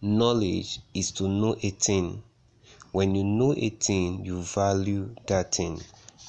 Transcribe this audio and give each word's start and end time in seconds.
knowledge 0.00 0.80
is 0.94 1.10
to 1.12 1.28
know 1.28 1.56
a 1.62 1.70
thing. 1.70 2.22
When 2.92 3.14
you 3.14 3.24
know 3.24 3.54
a 3.56 3.70
thing, 3.70 4.24
you 4.24 4.42
value 4.42 5.14
that 5.26 5.54
thing. 5.54 5.82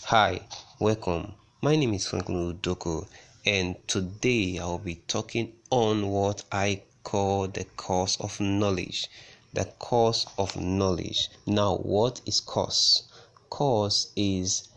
Hi, 0.05 0.41
welcome. 0.79 1.33
My 1.61 1.75
name 1.75 1.93
is 1.93 2.07
Franklin 2.07 2.53
Udoko, 2.53 3.07
and 3.45 3.75
today 3.87 4.57
I'll 4.57 4.79
be 4.79 4.95
talking 5.07 5.53
on 5.69 6.07
what 6.07 6.43
I 6.51 6.81
call 7.03 7.47
the 7.47 7.65
course 7.65 8.17
of 8.19 8.39
knowledge. 8.39 9.07
The 9.53 9.65
course 9.65 10.25
of 10.37 10.55
knowledge. 10.59 11.29
Now, 11.45 11.75
what 11.77 12.21
is 12.25 12.39
course? 12.39 13.03
Course 13.49 14.11
is 14.15 14.67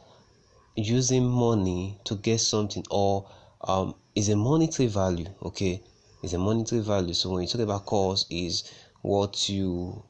using 0.77 1.27
money 1.29 1.99
to 2.05 2.15
get 2.17 2.39
something 2.41 2.85
or 2.91 3.27
um, 3.63 3.95
is 4.15 4.29
a 4.29 4.37
monetary 4.37 4.89
value 4.89 5.27
okay 5.43 5.83
is 6.23 6.33
a 6.33 6.39
monetary 6.39 6.81
value 6.81 7.13
so 7.13 7.31
when 7.31 7.43
you 7.43 7.49
talk 7.49 7.61
about 7.61 7.85
cost 7.85 8.27
is 8.31 8.65
what 9.03 9.49
you 9.49 10.03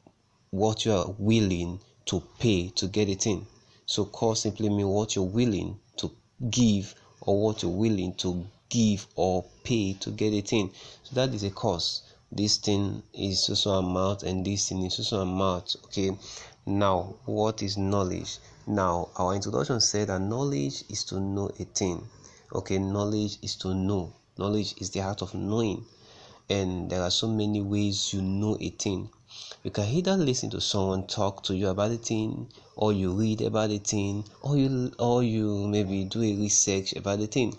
what 0.51 0.85
you 0.85 0.91
are 0.91 1.13
willing 1.17 1.79
to 2.05 2.21
pay 2.39 2.69
to 2.69 2.87
get 2.87 3.09
it 3.09 3.27
in 3.27 3.45
so 3.85 4.05
cost 4.05 4.43
simply 4.43 4.69
means 4.69 4.87
what 4.87 5.15
you're 5.15 5.25
willing 5.25 5.77
to 5.97 6.11
give 6.49 6.95
or 7.21 7.41
what 7.41 7.61
you're 7.61 7.71
willing 7.71 8.13
to 8.13 8.45
give 8.69 9.05
or 9.15 9.43
pay 9.63 9.93
to 9.93 10.09
get 10.11 10.33
it 10.33 10.53
in 10.53 10.69
so 11.03 11.15
that 11.15 11.33
is 11.33 11.43
a 11.43 11.51
cost 11.51 12.03
this 12.31 12.57
thing 12.57 13.03
is 13.13 13.49
also 13.49 13.71
amount 13.71 14.23
and 14.23 14.45
this 14.45 14.69
thing 14.69 14.83
is 14.83 14.97
also 14.99 15.21
amount 15.21 15.75
okay 15.85 16.11
now 16.65 17.13
what 17.25 17.61
is 17.61 17.77
knowledge 17.77 18.37
now, 18.65 19.09
our 19.17 19.35
introduction 19.35 19.81
said 19.81 20.07
that 20.07 20.21
knowledge 20.21 20.85
is 20.87 21.03
to 21.05 21.19
know 21.19 21.51
a 21.59 21.65
thing. 21.65 22.07
Okay, 22.55 22.77
knowledge 22.77 23.37
is 23.41 23.55
to 23.57 23.73
know. 23.73 24.13
Knowledge 24.37 24.75
is 24.79 24.89
the 24.91 25.01
art 25.01 25.21
of 25.21 25.33
knowing. 25.33 25.85
And 26.53 26.89
there 26.91 27.01
are 27.01 27.09
so 27.09 27.27
many 27.27 27.61
ways 27.61 28.13
you 28.13 28.21
know 28.21 28.55
a 28.61 28.69
thing. 28.69 29.09
You 29.63 29.71
can 29.71 29.85
either 29.85 30.15
listen 30.15 30.51
to 30.51 30.61
someone 30.61 31.07
talk 31.07 31.41
to 31.45 31.55
you 31.55 31.69
about 31.69 31.91
a 31.91 31.97
thing, 31.97 32.51
or 32.75 32.93
you 32.93 33.11
read 33.11 33.41
about 33.41 33.71
a 33.71 33.79
thing, 33.79 34.25
or 34.41 34.55
you 34.55 34.91
or 34.99 35.23
you 35.23 35.67
maybe 35.67 36.03
do 36.03 36.21
a 36.21 36.35
research 36.35 36.93
about 36.93 37.21
a 37.21 37.27
thing. 37.27 37.57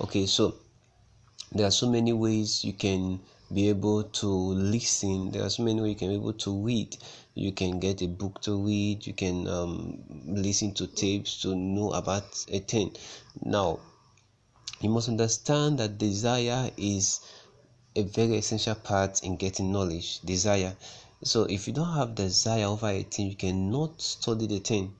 Okay, 0.00 0.24
so 0.24 0.54
there 1.52 1.66
are 1.66 1.76
so 1.82 1.90
many 1.90 2.14
ways 2.14 2.64
you 2.64 2.72
can 2.72 3.20
be 3.52 3.68
able 3.68 4.04
to 4.04 4.28
listen. 4.28 5.32
There 5.32 5.44
are 5.44 5.50
so 5.50 5.62
many 5.62 5.82
ways 5.82 5.90
you 5.90 5.96
can 5.96 6.08
be 6.08 6.14
able 6.14 6.32
to 6.44 6.64
read. 6.64 6.96
You 7.34 7.52
can 7.52 7.78
get 7.78 8.00
a 8.00 8.06
book 8.06 8.40
to 8.42 8.56
read. 8.56 9.06
You 9.06 9.12
can 9.12 9.48
um, 9.48 10.02
listen 10.26 10.72
to 10.74 10.86
tapes 10.86 11.42
to 11.42 11.54
know 11.54 11.90
about 11.90 12.46
a 12.48 12.60
thing. 12.60 12.96
Now, 13.42 13.80
you 14.80 14.88
must 14.88 15.08
understand 15.08 15.78
that 15.78 15.98
desire 15.98 16.70
is 16.78 17.20
a 18.00 18.04
very 18.04 18.36
essential 18.38 18.74
part 18.74 19.22
in 19.22 19.36
getting 19.36 19.72
knowledge. 19.72 20.20
Desire. 20.20 20.76
So, 21.22 21.44
if 21.44 21.66
you 21.66 21.74
don't 21.74 21.94
have 21.94 22.14
desire 22.14 22.66
over 22.66 22.88
a 22.88 23.02
thing, 23.02 23.28
you 23.28 23.36
cannot 23.36 24.00
study 24.00 24.46
the 24.46 24.58
thing. 24.58 24.94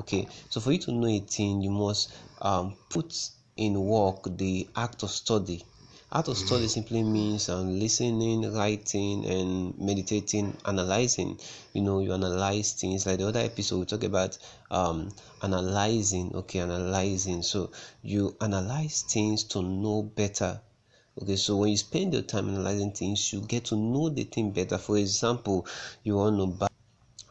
Okay. 0.00 0.28
So, 0.50 0.60
for 0.60 0.72
you 0.72 0.78
to 0.78 0.92
know 0.92 1.08
a 1.08 1.20
thing, 1.20 1.60
you 1.60 1.70
must 1.70 2.12
um, 2.40 2.74
put 2.88 3.30
in 3.56 3.80
work 3.80 4.24
the 4.36 4.68
act 4.76 5.02
of 5.02 5.10
study 5.10 5.64
Act 6.12 6.28
of 6.28 6.38
study 6.38 6.68
simply 6.68 7.02
means 7.02 7.48
um, 7.48 7.80
listening, 7.80 8.54
writing, 8.54 9.26
and 9.26 9.76
meditating, 9.76 10.56
analyzing. 10.64 11.36
You 11.72 11.82
know, 11.82 11.98
you 11.98 12.12
analyze 12.12 12.74
things. 12.74 13.06
Like 13.06 13.18
the 13.18 13.26
other 13.26 13.40
episode, 13.40 13.80
we 13.80 13.86
talk 13.86 14.04
about 14.04 14.38
um, 14.70 15.10
analyzing. 15.42 16.32
Okay, 16.36 16.60
analyzing. 16.60 17.42
So 17.42 17.72
you 18.02 18.36
analyze 18.40 19.02
things 19.02 19.42
to 19.44 19.62
know 19.62 20.04
better. 20.04 20.60
Okay, 21.20 21.36
so 21.36 21.56
when 21.58 21.70
you 21.70 21.76
spend 21.76 22.14
your 22.14 22.22
time 22.22 22.48
analyzing 22.48 22.90
things, 22.92 23.30
you 23.32 23.42
get 23.42 23.66
to 23.66 23.76
know 23.76 24.08
the 24.08 24.24
thing 24.24 24.50
better. 24.50 24.78
For 24.78 24.96
example, 24.96 25.66
you 26.02 26.16
want 26.16 26.38
to 26.38 26.46
buy 26.46 26.68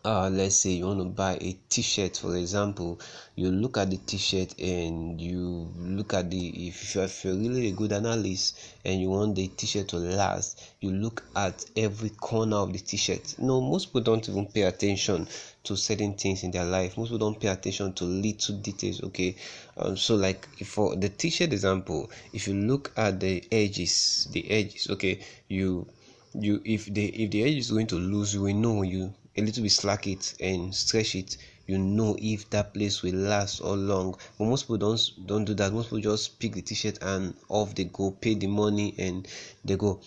uh, 0.05 0.29
let's 0.31 0.57
say 0.57 0.69
you 0.69 0.85
want 0.85 0.99
to 0.99 1.05
buy 1.05 1.33
a 1.41 1.57
t-shirt 1.67 2.15
for 2.15 2.37
example 2.37 2.99
you 3.35 3.49
look 3.49 3.75
at 3.79 3.89
the 3.89 3.97
t-shirt 3.97 4.53
and 4.59 5.19
you 5.19 5.67
look 5.79 6.13
at 6.13 6.29
the 6.29 6.67
if 6.67 6.93
you're, 6.93 7.07
really 7.25 7.69
a 7.69 7.71
good 7.71 7.91
analyst 7.91 8.59
and 8.85 9.01
you 9.01 9.09
want 9.09 9.35
the 9.35 9.47
t-shirt 9.47 9.87
to 9.87 9.97
last 9.97 10.61
you 10.79 10.91
look 10.91 11.23
at 11.35 11.65
every 11.75 12.11
corner 12.11 12.57
of 12.57 12.71
the 12.71 12.77
t-shirt. 12.77 13.35
No 13.39 13.61
most 13.61 13.87
people 13.87 14.01
don't 14.01 14.29
even 14.29 14.45
pay 14.45 14.61
attention 14.61 15.27
to 15.63 15.75
certain 15.75 16.13
things 16.13 16.43
in 16.43 16.51
their 16.51 16.65
life. 16.65 16.97
Most 16.97 17.07
people 17.07 17.31
don't 17.31 17.39
pay 17.39 17.47
attention 17.47 17.93
to 17.93 18.03
little 18.03 18.57
details 18.57 19.01
okay? 19.05 19.35
Um, 19.75 19.97
so 19.97 20.15
like 20.15 20.47
for 20.65 20.95
the 20.95 21.09
t-shirt 21.09 21.51
example 21.51 22.11
if 22.31 22.47
you 22.47 22.53
look 22.53 22.91
at 22.95 23.19
the 23.19 23.43
edges 23.51 24.27
the 24.31 24.49
edges 24.51 24.87
okay 24.91 25.19
you 25.47 25.87
you 26.35 26.61
if 26.63 26.85
the 26.93 27.05
if 27.07 27.31
the 27.31 27.43
edge 27.43 27.55
is 27.55 27.71
going 27.71 27.87
to 27.87 27.95
lose 27.95 28.35
you 28.35 28.43
will 28.43 28.53
know 28.53 28.83
you 28.83 29.11
a 29.37 29.41
little 29.41 29.63
bit 29.63 29.71
slack 29.71 30.07
it 30.07 30.33
and 30.39 30.73
stretch 30.73 31.15
it 31.15 31.37
you 31.67 31.77
know 31.77 32.15
if 32.19 32.49
that 32.51 32.73
place 32.73 33.01
will 33.01 33.15
last 33.15 33.59
or 33.59 33.75
long. 33.75 34.15
But 34.37 34.45
most 34.45 34.63
people 34.63 34.77
don't 34.77 35.11
don't 35.25 35.45
do 35.45 35.53
that. 35.55 35.73
Most 35.73 35.85
people 35.85 35.99
just 35.99 36.39
pick 36.39 36.53
the 36.53 36.61
t-shirt 36.61 36.99
and 37.01 37.33
off 37.49 37.73
they 37.75 37.85
go 37.85 38.11
pay 38.11 38.35
the 38.35 38.47
money 38.47 38.93
and 38.97 39.27
they 39.63 39.75
go. 39.75 39.99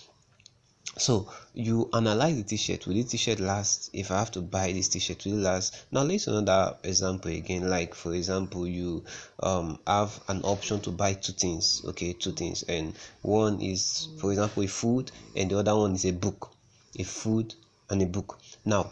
So 0.96 1.28
you 1.54 1.90
analyze 1.92 2.36
the 2.36 2.42
t-shirt. 2.44 2.86
Will 2.86 2.94
the 2.94 3.04
t-shirt 3.04 3.40
last 3.40 3.90
if 3.92 4.10
i 4.10 4.18
have 4.18 4.30
to 4.32 4.40
buy 4.40 4.72
this 4.72 4.88
t-shirt? 4.88 5.24
Will 5.24 5.34
last? 5.34 5.84
Now 5.90 6.02
let's 6.02 6.26
another 6.26 6.76
example 6.84 7.30
again. 7.32 7.68
Like 7.68 7.94
for 7.94 8.14
example 8.14 8.66
you 8.66 9.04
um 9.40 9.78
have 9.86 10.20
an 10.28 10.42
option 10.42 10.80
to 10.82 10.90
buy 10.90 11.14
two 11.14 11.32
things. 11.32 11.82
Okay 11.86 12.12
two 12.12 12.32
things. 12.32 12.62
And 12.64 12.94
one 13.22 13.60
is 13.60 14.08
for 14.20 14.30
example 14.30 14.62
a 14.62 14.68
food 14.68 15.10
and 15.36 15.50
the 15.50 15.58
other 15.58 15.74
one 15.76 15.94
is 15.94 16.04
a 16.04 16.12
book. 16.12 16.52
A 16.98 17.02
food 17.02 17.54
and 17.90 18.00
a 18.02 18.06
book. 18.06 18.38
Now 18.64 18.90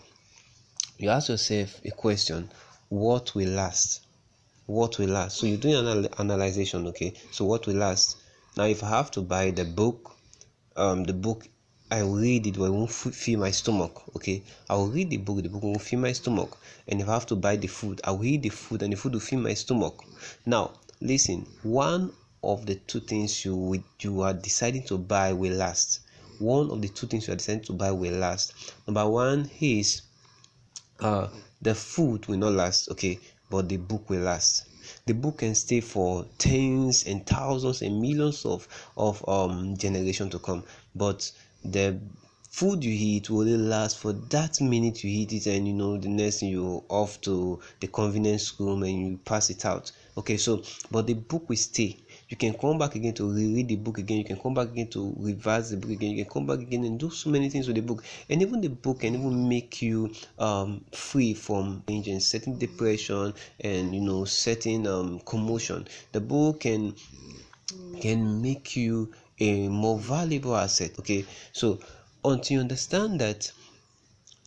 you 0.98 1.10
ask 1.10 1.28
yourself 1.28 1.80
a 1.84 1.90
question 1.90 2.48
what 2.88 3.34
will 3.34 3.50
last? 3.50 4.00
What 4.66 4.98
will 4.98 5.08
last? 5.08 5.36
So 5.36 5.46
you're 5.46 5.58
doing 5.58 5.74
an 5.86 6.08
analysis 6.18 6.74
okay? 6.74 7.12
So 7.32 7.44
what 7.44 7.66
will 7.66 7.74
last? 7.74 8.16
Now 8.56 8.64
if 8.64 8.82
i 8.82 8.88
have 8.88 9.10
to 9.12 9.20
buy 9.20 9.50
the 9.50 9.64
book 9.64 10.12
um 10.76 11.04
the 11.04 11.12
book 11.12 11.46
i 11.90 12.02
will 12.02 12.16
read 12.16 12.46
it 12.46 12.56
but 12.56 12.64
it 12.66 12.70
won't 12.70 12.90
fill 12.90 13.40
my 13.40 13.50
stomach 13.50 14.02
okay? 14.16 14.42
I 14.70 14.76
will 14.76 14.88
read 14.88 15.10
the 15.10 15.18
book 15.18 15.42
the 15.42 15.50
book 15.50 15.62
won't 15.64 15.82
fill 15.82 16.00
my 16.00 16.12
stomach. 16.12 16.56
And 16.88 17.00
if 17.02 17.08
i 17.08 17.12
have 17.12 17.26
to 17.26 17.36
buy 17.36 17.56
the 17.56 17.66
food 17.66 18.00
i 18.02 18.10
will 18.12 18.24
eat 18.24 18.42
the 18.42 18.48
food 18.48 18.82
and 18.82 18.92
the 18.92 18.96
food 18.96 19.12
will 19.12 19.20
fill 19.20 19.40
my 19.40 19.54
stomach. 19.54 20.02
Now 20.46 20.72
listen 21.02 21.46
one 21.62 22.10
of 22.42 22.64
the 22.64 22.76
two 22.76 23.00
things 23.00 23.44
you 23.44 23.82
you 24.00 24.22
are 24.22 24.32
deciding 24.32 24.84
to 24.84 24.96
buy 24.96 25.34
will 25.34 25.56
last. 25.56 26.00
One 26.38 26.70
of 26.70 26.80
the 26.80 26.88
two 26.88 27.06
things 27.06 27.26
you 27.26 27.34
are 27.34 27.36
deciding 27.36 27.64
to 27.64 27.72
buy 27.74 27.90
will 27.90 28.14
last. 28.14 28.54
Number 28.86 29.06
one 29.08 29.50
is 29.60 30.02
uh 31.00 31.28
the 31.62 31.74
food 31.74 32.26
will 32.26 32.38
not 32.38 32.52
last 32.52 32.90
okay 32.90 33.18
but 33.50 33.68
the 33.68 33.76
book 33.76 34.10
will 34.10 34.22
last. 34.22 34.64
The 35.06 35.14
book 35.14 35.38
can 35.38 35.54
stay 35.54 35.80
for 35.80 36.26
tens 36.38 37.04
and 37.04 37.24
thousands 37.26 37.82
and 37.82 38.00
millions 38.00 38.44
of 38.44 38.66
of 38.96 39.26
um 39.28 39.76
generation 39.76 40.30
to 40.30 40.38
come 40.38 40.64
but 40.94 41.30
the 41.64 41.98
food 42.50 42.82
you 42.84 42.92
eat 42.92 43.28
will 43.30 43.40
only 43.40 43.56
last 43.56 43.98
for 43.98 44.12
that 44.12 44.60
minute 44.60 45.04
you 45.04 45.10
eat 45.10 45.32
it 45.32 45.46
and 45.46 45.66
you 45.68 45.74
know 45.74 45.96
the 45.96 46.08
next 46.08 46.40
thing 46.40 46.50
you 46.50 46.82
off 46.88 47.20
to 47.20 47.60
the 47.80 47.86
convenience 47.88 48.54
room 48.58 48.82
and 48.82 48.98
you 48.98 49.20
pass 49.24 49.50
it 49.50 49.64
out. 49.64 49.90
Okay 50.16 50.36
so 50.36 50.62
but 50.90 51.06
the 51.06 51.14
book 51.14 51.48
will 51.48 51.56
stay 51.56 51.96
you 52.28 52.36
can 52.36 52.54
come 52.54 52.76
back 52.76 52.94
again 52.96 53.14
to 53.14 53.30
reread 53.30 53.68
the 53.68 53.76
book 53.76 53.98
again. 53.98 54.18
You 54.18 54.24
can 54.24 54.36
come 54.36 54.54
back 54.54 54.68
again 54.68 54.88
to 54.88 55.14
revise 55.16 55.70
the 55.70 55.76
book 55.76 55.90
again. 55.90 56.10
You 56.10 56.24
can 56.24 56.32
come 56.32 56.46
back 56.46 56.58
again 56.58 56.82
and 56.84 56.98
do 56.98 57.08
so 57.10 57.30
many 57.30 57.48
things 57.48 57.68
with 57.68 57.76
the 57.76 57.82
book. 57.82 58.04
And 58.28 58.42
even 58.42 58.60
the 58.60 58.68
book 58.68 59.00
can 59.00 59.14
even 59.14 59.48
make 59.48 59.80
you 59.80 60.12
um, 60.38 60.84
free 60.92 61.34
from 61.34 61.84
certain 62.18 62.58
depression 62.58 63.32
and 63.60 63.94
you 63.94 64.00
know 64.00 64.24
certain 64.24 64.86
um, 64.86 65.20
commotion. 65.20 65.86
The 66.12 66.20
book 66.20 66.60
can 66.60 66.94
can 68.00 68.42
make 68.42 68.76
you 68.76 69.12
a 69.38 69.68
more 69.68 69.98
valuable 69.98 70.56
asset 70.56 70.98
okay? 70.98 71.24
So 71.52 71.78
until 72.24 72.56
you 72.56 72.60
understand 72.60 73.20
that 73.20 73.50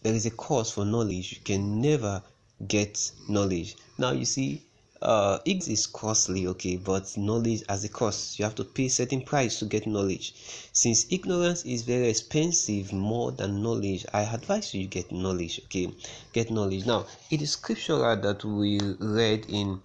there 0.03 0.13
is 0.13 0.25
a 0.25 0.31
cost 0.31 0.73
for 0.73 0.85
knowledge 0.85 1.33
you 1.33 1.39
can 1.43 1.81
never 1.81 2.23
get 2.67 3.11
knowledge. 3.27 3.75
Now 3.97 4.11
you 4.11 4.25
see 4.25 4.63
uh 5.01 5.39
it 5.45 5.67
is 5.67 5.87
costly 5.87 6.45
okay 6.47 6.75
but 6.75 7.15
knowledge 7.17 7.63
has 7.69 7.83
a 7.85 7.89
cost 7.89 8.37
you 8.37 8.43
have 8.43 8.55
to 8.55 8.65
pay 8.65 8.89
certain 8.89 9.21
price 9.21 9.59
to 9.59 9.65
get 9.65 9.87
knowledge. 9.87 10.33
Since 10.73 11.05
ignorance 11.09 11.63
is 11.65 11.83
very 11.83 12.09
expensive 12.09 12.91
more 12.91 13.31
than 13.31 13.63
knowledge 13.63 14.05
i 14.13 14.21
advise 14.21 14.73
you 14.73 14.87
get 14.87 15.11
knowledge 15.11 15.61
okay 15.65 15.93
get 16.33 16.51
knowledge. 16.51 16.85
Now 16.85 17.05
it 17.31 17.41
is 17.41 17.51
scriptural 17.51 18.15
that 18.15 18.43
we 18.43 18.79
read 18.99 19.45
in 19.47 19.79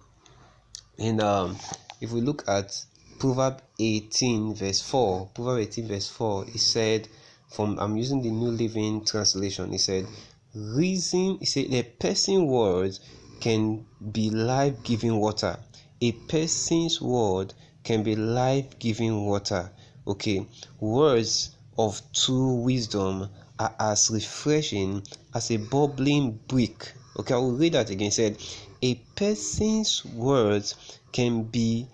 in 0.97 1.21
um 1.21 1.57
if 2.01 2.11
we 2.11 2.21
look 2.21 2.43
at 2.47 2.85
proverb 3.19 3.61
18 3.79 4.55
verse 4.55 4.81
4 4.81 5.29
proverb 5.33 5.59
18 5.59 5.87
verse 5.87 6.09
4 6.09 6.45
it 6.53 6.59
said 6.59 7.07
from 7.49 7.79
i'm 7.79 7.95
using 7.95 8.21
the 8.21 8.29
new 8.29 8.51
living 8.51 9.03
translation 9.05 9.73
it 9.73 9.79
said 9.79 10.05
reason 10.53 11.37
it 11.41 11.47
said 11.47 11.69
the 11.69 11.83
person 11.83 12.45
words 12.47 12.99
can 13.45 13.85
be 14.11 14.31
life 14.31 14.73
giving 14.81 15.19
water. 15.19 15.55
A 16.01 16.11
person's 16.13 16.99
word 16.99 17.53
can 17.83 18.01
be 18.01 18.15
life 18.15 18.79
giving 18.79 19.27
water. 19.27 19.71
Okay, 20.07 20.47
words 20.79 21.51
of 21.77 22.01
true 22.11 22.55
wisdom 22.55 23.29
are 23.59 23.75
as 23.79 24.09
refreshing 24.09 25.03
as 25.35 25.51
a 25.51 25.57
bubbling 25.57 26.39
brick. 26.47 26.91
Okay, 27.19 27.35
I 27.35 27.37
will 27.37 27.51
read 27.51 27.73
that 27.73 27.91
again. 27.91 28.07
It 28.07 28.13
said, 28.13 28.37
A 28.81 28.95
person's 29.15 30.03
words 30.03 30.73
can 31.11 31.43
be 31.43 31.87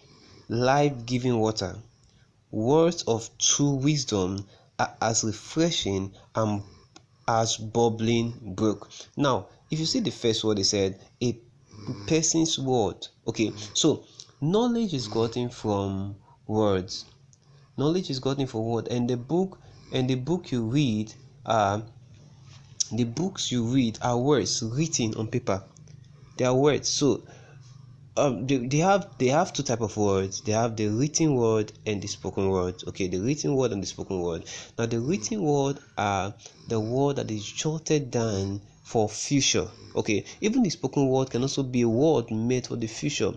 life 0.48 1.06
giving 1.06 1.38
water. 1.38 1.75
Words 2.50 3.03
of 3.09 3.30
true 3.38 3.71
wisdom 3.71 4.48
are 4.80 4.95
as 5.01 5.25
refreshing 5.25 6.13
and 6.33 6.63
as 7.27 7.57
bubbling 7.57 8.53
brook. 8.56 8.89
Now, 9.18 9.48
if 9.71 9.79
you 9.79 9.85
see 9.85 10.01
the 10.01 10.12
first 10.12 10.44
word, 10.44 10.57
they 10.57 10.63
said 10.63 11.00
a 11.23 11.39
person's 12.06 12.59
word. 12.59 13.07
Okay, 13.25 13.53
so 13.73 14.03
knowledge 14.41 14.94
is 14.94 15.07
gotten 15.07 15.50
from 15.50 16.18
words. 16.45 17.06
Knowledge 17.77 18.09
is 18.09 18.19
gotten 18.19 18.47
from 18.47 18.65
word, 18.65 18.89
and 18.89 19.09
the 19.09 19.18
book 19.18 19.59
and 19.94 20.09
the 20.09 20.15
book 20.15 20.51
you 20.51 20.63
read 20.63 21.13
are 21.45 21.81
the 22.91 23.06
books 23.06 23.51
you 23.51 23.63
read 23.63 23.97
are 24.01 24.18
words 24.18 24.62
written 24.62 25.15
on 25.15 25.27
paper. 25.27 25.63
They 26.38 26.44
are 26.45 26.56
words. 26.56 26.89
So 26.89 27.24
um 28.17 28.45
they, 28.45 28.57
they 28.57 28.77
have 28.79 29.07
they 29.19 29.27
have 29.27 29.53
two 29.53 29.63
type 29.63 29.79
of 29.79 29.95
words 29.95 30.41
they 30.41 30.51
have 30.51 30.75
the 30.75 30.88
written 30.88 31.33
word 31.33 31.71
and 31.85 32.01
the 32.01 32.07
spoken 32.07 32.50
word 32.50 32.75
okay 32.85 33.07
the 33.07 33.17
written 33.19 33.56
word 33.56 33.71
and 33.71 33.81
the 33.81 33.88
spoken 33.88 34.19
word 34.19 34.44
now 34.77 34.85
the 34.85 35.00
written 35.00 35.41
word 35.41 35.79
are 35.97 36.33
the 36.67 36.77
word 36.77 37.15
that 37.15 37.31
is 37.31 37.50
jotted 37.50 38.12
down 38.12 38.59
for 38.91 39.07
future. 39.07 39.67
Okay 39.95 40.25
even 40.41 40.63
the 40.63 40.69
spoken 40.69 41.07
word 41.07 41.29
can 41.29 41.41
also 41.41 41.63
be 41.63 41.81
a 41.81 41.88
word 41.88 42.29
made 42.29 42.67
for 42.67 42.75
the 42.75 42.88
future. 42.88 43.31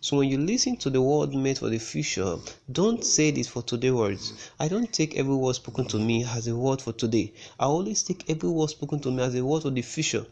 So 0.00 0.16
when 0.16 0.28
you 0.28 0.38
listen 0.38 0.76
to 0.78 0.90
the 0.90 1.00
word 1.00 1.34
made 1.34 1.58
for 1.58 1.68
the 1.70 1.78
future 1.78 2.36
don't 2.70 3.04
say 3.04 3.30
this 3.30 3.46
for 3.46 3.62
today 3.62 3.92
words. 3.92 4.32
I 4.58 4.66
don't 4.66 4.92
take 4.92 5.16
every 5.16 5.36
word 5.36 5.54
spoken 5.54 5.86
to 5.86 5.98
me 6.00 6.24
as 6.24 6.48
a 6.48 6.56
word 6.56 6.82
for 6.82 6.92
today. 6.92 7.32
I 7.60 7.66
always 7.66 8.02
take 8.02 8.28
every 8.28 8.48
word 8.48 8.70
spoken 8.70 8.98
to 9.02 9.12
me 9.12 9.22
as 9.22 9.36
a 9.36 9.44
word 9.44 9.62
for 9.62 9.70
the 9.70 9.82
future 9.82 10.26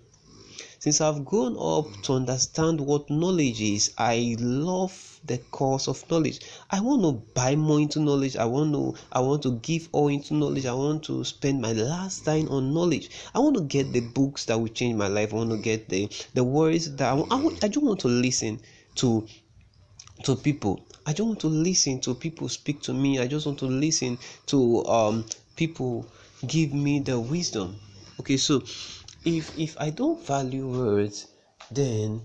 since 0.79 1.01
I've 1.01 1.25
grown 1.25 1.57
up 1.59 2.03
to 2.03 2.15
understand 2.15 2.81
what 2.81 3.09
knowledge 3.11 3.61
is, 3.61 3.93
I 3.99 4.37
love 4.39 5.21
the 5.25 5.39
course 5.39 5.89
of 5.89 6.09
knowledge. 6.11 6.41
I 6.71 6.81
want 6.81 7.03
to 7.03 7.13
buy 7.35 7.57
more 7.57 7.81
into 7.81 8.01
knowledge. 8.01 8.37
I 8.37 8.45
want 8.45 8.73
to 8.75 8.95
I 9.13 9.21
want 9.21 9.43
to 9.43 9.53
give 9.59 9.89
all 9.93 10.09
into 10.09 10.35
knowledge. 10.35 10.67
I 10.67 10.75
want 10.75 11.05
to 11.05 11.25
spend 11.25 11.61
my 11.61 11.73
last 11.73 12.25
time 12.25 12.49
on 12.49 12.73
knowledge. 12.73 13.11
I 13.35 13.39
want 13.39 13.57
to 13.57 13.63
get 13.63 13.93
the 13.93 14.01
books 14.01 14.45
that 14.47 14.59
will 14.59 14.69
change 14.69 14.97
my 14.97 15.09
life. 15.09 15.33
I 15.33 15.37
want 15.37 15.51
to 15.51 15.59
get 15.59 15.89
the 15.89 16.09
the 16.35 16.45
words 16.45 16.95
that 16.97 17.11
I, 17.11 17.15
want, 17.15 17.33
I, 17.33 17.37
want, 17.37 17.65
I 17.65 17.69
don't 17.69 17.85
want 17.85 18.01
to 18.01 18.09
listen 18.09 18.61
to 18.97 19.27
to 20.25 20.37
people. 20.37 20.81
I 21.07 21.13
don't 21.13 21.29
want 21.29 21.41
to 21.41 21.49
listen 21.49 22.01
to 22.01 22.15
people 22.15 22.49
speak 22.49 22.83
to 22.83 22.95
me. 22.95 23.19
I 23.19 23.27
just 23.27 23.47
want 23.47 23.59
to 23.61 23.67
listen 23.67 24.19
to 24.47 24.85
um 24.87 25.25
people 25.57 26.07
give 26.47 26.73
me 26.73 27.01
the 27.01 27.19
wisdom. 27.19 27.77
Okay, 28.21 28.37
so 28.37 28.63
if 29.27 29.59
if 29.59 29.77
i 29.81 29.91
don't 29.91 30.25
value 30.25 30.69
words 30.69 31.27
then 31.73 32.23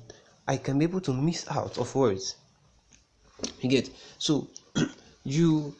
i 0.47 0.55
can 0.55 0.77
be 0.77 0.85
able 0.85 1.01
to 1.01 1.13
miss 1.13 1.45
out 1.49 1.77
of 1.77 1.93
words. 1.95 2.35
You 3.59 3.69
get? 3.69 3.89
So 4.19 4.47
you 5.23 5.73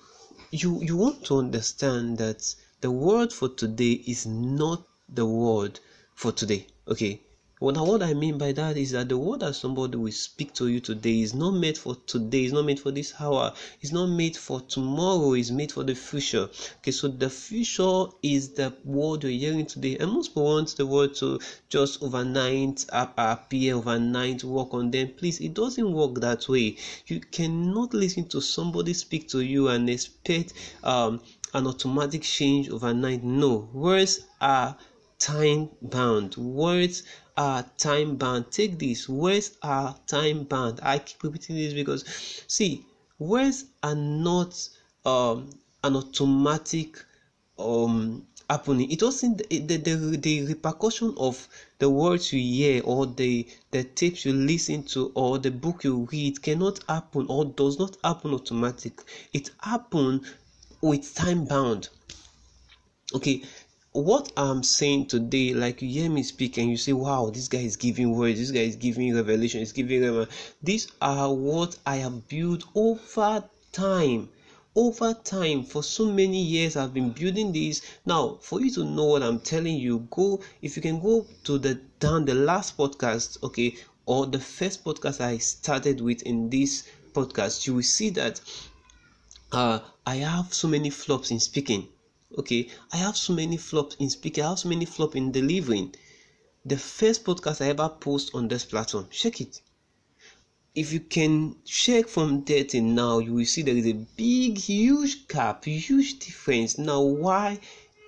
you 0.51 0.81
you 0.81 0.97
want 0.97 1.23
to 1.25 1.37
understand 1.37 2.17
that 2.17 2.55
the 2.81 2.89
word 2.89 3.31
for 3.31 3.49
today 3.49 4.01
is 4.07 4.25
not 4.25 4.83
the 5.07 5.25
word 5.25 5.79
for 6.15 6.31
today 6.31 6.65
okay 6.87 7.21
well, 7.61 7.85
what 7.85 8.01
I 8.01 8.15
mean 8.15 8.39
by 8.39 8.53
that 8.53 8.75
is 8.75 8.89
that 8.89 9.09
the 9.09 9.17
word 9.19 9.41
that 9.41 9.53
somebody 9.53 9.95
will 9.95 10.11
speak 10.11 10.51
to 10.55 10.67
you 10.67 10.79
today 10.79 11.21
is 11.21 11.35
not 11.35 11.51
made 11.51 11.77
for 11.77 11.95
today, 12.07 12.45
it's 12.45 12.53
not 12.53 12.65
made 12.65 12.79
for 12.79 12.89
this 12.89 13.13
hour, 13.19 13.53
it's 13.79 13.91
not 13.91 14.07
made 14.07 14.35
for 14.35 14.61
tomorrow, 14.61 15.33
it's 15.33 15.51
made 15.51 15.71
for 15.71 15.83
the 15.83 15.93
future. 15.93 16.49
Okay, 16.77 16.89
so 16.89 17.07
the 17.07 17.29
future 17.29 18.05
is 18.23 18.53
the 18.53 18.73
word 18.83 19.21
you're 19.21 19.31
hearing 19.31 19.67
today, 19.67 19.95
and 19.99 20.11
most 20.11 20.29
people 20.29 20.45
want 20.45 20.75
the 20.75 20.87
word 20.87 21.13
to 21.17 21.39
just 21.69 22.01
overnight 22.01 22.83
appear, 22.89 23.75
overnight 23.75 24.43
work 24.43 24.73
on 24.73 24.89
them. 24.89 25.09
Please, 25.09 25.39
it 25.39 25.53
doesn't 25.53 25.93
work 25.93 26.15
that 26.15 26.49
way. 26.49 26.77
You 27.05 27.19
cannot 27.19 27.93
listen 27.93 28.27
to 28.29 28.41
somebody 28.41 28.95
speak 28.95 29.29
to 29.29 29.41
you 29.41 29.67
and 29.67 29.87
expect 29.87 30.53
um, 30.83 31.21
an 31.53 31.67
automatic 31.67 32.23
change 32.23 32.71
overnight. 32.71 33.23
No, 33.23 33.69
words 33.71 34.21
are 34.41 34.75
time 35.21 35.69
bound. 35.83 36.35
Words 36.37 37.03
are 37.37 37.63
time 37.77 38.15
bound. 38.15 38.51
Take 38.51 38.79
this 38.79 39.07
words 39.09 39.57
are 39.61 39.95
time 40.07 40.43
bound. 40.43 40.79
I 40.83 40.99
keep 40.99 41.23
repeating 41.23 41.55
this 41.55 41.73
because 41.73 42.05
see, 42.47 42.85
words 43.19 43.65
are 43.83 43.95
not 43.95 44.69
um, 45.05 45.49
an 45.83 45.95
automatic 45.95 47.03
um 47.57 48.25
happening. 48.51 48.91
It 48.91 48.99
doesn't 48.99 49.49
the, 49.49 49.59
the, 49.59 49.77
the, 49.77 50.17
the 50.17 50.45
repercussion 50.45 51.13
of 51.17 51.47
the 51.79 51.89
words 51.89 52.33
you 52.33 52.39
hear 52.41 52.81
or 52.83 53.05
the 53.05 53.47
the 53.71 53.83
tapes 53.83 54.25
you 54.25 54.33
listen 54.33 54.83
to 54.83 55.11
or 55.15 55.39
the 55.39 55.51
book 55.51 55.83
you 55.85 56.07
read 56.11 56.41
cannot 56.41 56.79
happen 56.89 57.25
or 57.29 57.45
does 57.45 57.79
not 57.79 57.95
happen 58.03 58.33
automatic. 58.33 59.01
It 59.31 59.51
happen 59.61 60.21
with 60.81 61.15
time 61.15 61.45
bound. 61.45 61.87
Okay, 63.13 63.43
what 63.93 64.31
I'm 64.37 64.63
saying 64.63 65.07
today, 65.07 65.53
like 65.53 65.81
you 65.81 65.89
hear 65.89 66.09
me 66.09 66.23
speak 66.23 66.57
and 66.57 66.69
you 66.69 66.77
say, 66.77 66.93
Wow, 66.93 67.29
this 67.29 67.49
guy 67.49 67.59
is 67.59 67.75
giving 67.75 68.15
words, 68.15 68.39
this 68.39 68.51
guy 68.51 68.61
is 68.61 68.77
giving 68.77 69.13
revelation, 69.13 69.59
is 69.59 69.73
giving 69.73 70.01
them. 70.01 70.27
These 70.63 70.87
are 71.01 71.33
what 71.33 71.77
I 71.85 71.97
have 71.97 72.29
built 72.29 72.63
over 72.73 73.43
time. 73.73 74.29
Over 74.73 75.13
time, 75.13 75.65
for 75.65 75.83
so 75.83 76.05
many 76.05 76.41
years, 76.41 76.77
I've 76.77 76.93
been 76.93 77.11
building 77.11 77.51
this. 77.51 77.81
Now, 78.05 78.37
for 78.39 78.61
you 78.61 78.71
to 78.71 78.85
know 78.85 79.03
what 79.03 79.23
I'm 79.23 79.41
telling 79.41 79.75
you, 79.75 80.07
go 80.09 80.39
if 80.61 80.77
you 80.77 80.81
can 80.81 81.01
go 81.01 81.27
to 81.43 81.57
the 81.57 81.75
down 81.99 82.23
the 82.23 82.35
last 82.35 82.77
podcast, 82.77 83.43
okay, 83.43 83.75
or 84.05 84.25
the 84.25 84.39
first 84.39 84.85
podcast 84.85 85.19
I 85.19 85.37
started 85.39 85.99
with 85.99 86.21
in 86.21 86.49
this 86.49 86.83
podcast, 87.11 87.67
you 87.67 87.75
will 87.75 87.83
see 87.83 88.09
that 88.11 88.39
uh, 89.51 89.79
I 90.05 90.15
have 90.15 90.53
so 90.53 90.69
many 90.69 90.89
flops 90.89 91.31
in 91.31 91.41
speaking 91.41 91.89
okay 92.37 92.67
i 92.91 92.97
have 92.97 93.17
so 93.17 93.33
many 93.33 93.57
flops 93.57 93.95
in 93.95 94.09
speaking 94.09 94.43
i 94.43 94.49
have 94.49 94.59
so 94.59 94.69
many 94.69 94.85
flops 94.85 95.15
in 95.15 95.31
delivering. 95.31 95.93
The 96.65 96.77
first 96.77 97.25
podcast 97.25 97.61
i 97.61 97.69
ever 97.69 97.89
post 97.89 98.31
on 98.33 98.47
this 98.47 98.65
platform 98.65 99.07
check 99.09 99.41
it. 99.41 99.61
If 100.73 100.93
you 100.93 101.01
can 101.01 101.55
check 101.65 102.07
from 102.07 102.43
there 102.45 102.63
till 102.63 102.83
now 102.83 103.19
you 103.19 103.33
will 103.33 103.45
see 103.45 103.61
there 103.61 103.75
is 103.75 103.87
a 103.87 104.05
big 104.15 104.57
huge 104.57 105.27
gap 105.27 105.65
huge 105.65 106.19
difference. 106.19 106.77
Now 106.77 107.01
why 107.01 107.59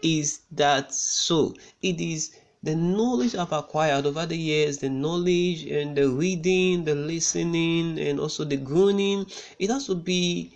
is 0.02 0.42
that 0.52 0.94
so? 0.94 1.56
It 1.82 2.00
is 2.00 2.32
the 2.62 2.76
knowledge 2.76 3.36
I've 3.36 3.52
acquired 3.52 4.06
over 4.06 4.26
the 4.26 4.38
years, 4.38 4.78
the 4.78 4.90
knowledge 4.90 5.66
and 5.66 5.98
the 5.98 6.10
reading, 6.10 6.86
the 6.86 6.96
listening, 6.96 8.00
and 8.00 8.20
also 8.22 8.46
the 8.46 8.56
groaning, 8.56 9.26
it 9.60 9.70
has 9.70 9.88
to 9.88 9.96
be 9.96 10.56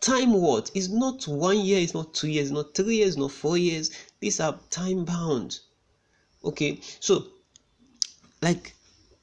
time 0.00 0.32
what? 0.32 0.70
Is 0.74 0.88
not 0.88 1.28
one 1.28 1.60
year 1.60 1.80
it's 1.80 1.94
not 1.94 2.14
two 2.14 2.28
years 2.28 2.50
not 2.50 2.74
three 2.74 2.96
years 2.96 3.16
not 3.16 3.32
four 3.32 3.58
years. 3.58 3.90
These 4.20 4.40
are 4.40 4.58
time 4.70 5.04
bound. 5.04 5.60
Okay 6.44 6.80
so 7.00 7.26
like 8.42 8.74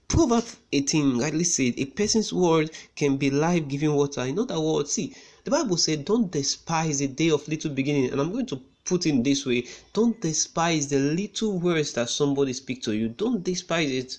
proverbs 0.08 0.56
18 0.72 1.18
rightly 1.18 1.44
said 1.44 1.74
a 1.78 1.86
person's 1.86 2.32
word 2.32 2.72
can 2.96 3.18
be 3.18 3.30
life-giving 3.30 3.94
water. 3.94 4.22
In 4.22 4.40
other 4.40 4.60
words 4.60 4.92
see 4.94 5.16
the 5.44 5.52
bible 5.52 5.78
said 5.78 6.06
don't 6.06 6.32
despise 6.32 7.00
the 7.00 7.08
day 7.08 7.30
of 7.30 7.48
little 7.48 7.72
beginning. 7.72 8.12
And 8.12 8.22
i'm 8.22 8.32
going 8.32 8.46
to 8.48 8.62
put 8.86 9.06
in 9.06 9.22
this 9.22 9.46
way. 9.46 9.66
Don't 9.94 10.20
despise 10.22 10.88
the 10.88 11.00
little 11.00 11.60
words 11.60 11.92
that 11.94 12.10
somebody 12.10 12.54
speak 12.54 12.82
to 12.84 12.94
you. 12.94 13.10
Don't 13.10 13.44
despise 13.44 13.92
it 13.92 14.18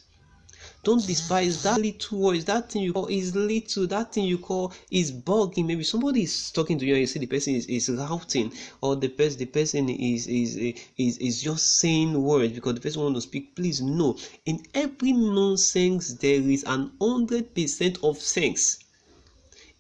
don't 0.85 1.07
despise 1.07 1.63
that 1.65 1.81
little 1.81 2.19
words, 2.19 2.45
that 2.45 2.71
thing 2.71 2.83
you 2.83 2.93
call 2.93 3.07
is 3.07 3.35
little, 3.35 3.87
that 3.89 4.13
thing 4.13 4.25
you 4.25 4.39
call 4.39 4.73
is 4.91 5.11
bugging. 5.13 5.67
Maybe 5.67 5.85
somebody 5.85 6.23
is 6.23 6.51
talking 6.51 6.79
to 6.79 6.87
you 6.87 6.95
and 6.95 7.01
you 7.01 7.07
see 7.07 7.19
the 7.19 7.27
person 7.27 7.55
is, 7.55 7.67
is 7.67 7.91
routing, 7.91 8.53
or 8.81 8.97
the 8.97 9.09
person 9.09 9.39
the 9.39 9.47
person 9.47 9.89
is 9.89 10.27
is 10.27 10.57
is 10.97 11.19
is 11.19 11.43
just 11.43 11.79
saying 11.79 12.23
words 12.23 12.53
because 12.53 12.75
the 12.75 12.81
person 12.81 13.03
want 13.03 13.15
to 13.17 13.21
speak. 13.21 13.55
Please 13.55 13.81
no. 13.81 14.17
In 14.47 14.63
every 14.75 15.13
nonsense 15.13 16.15
there 16.15 16.41
is 16.41 16.65
an 16.65 16.93
hundred 17.01 17.55
percent 17.55 17.99
of 18.03 18.19
sense 18.19 18.79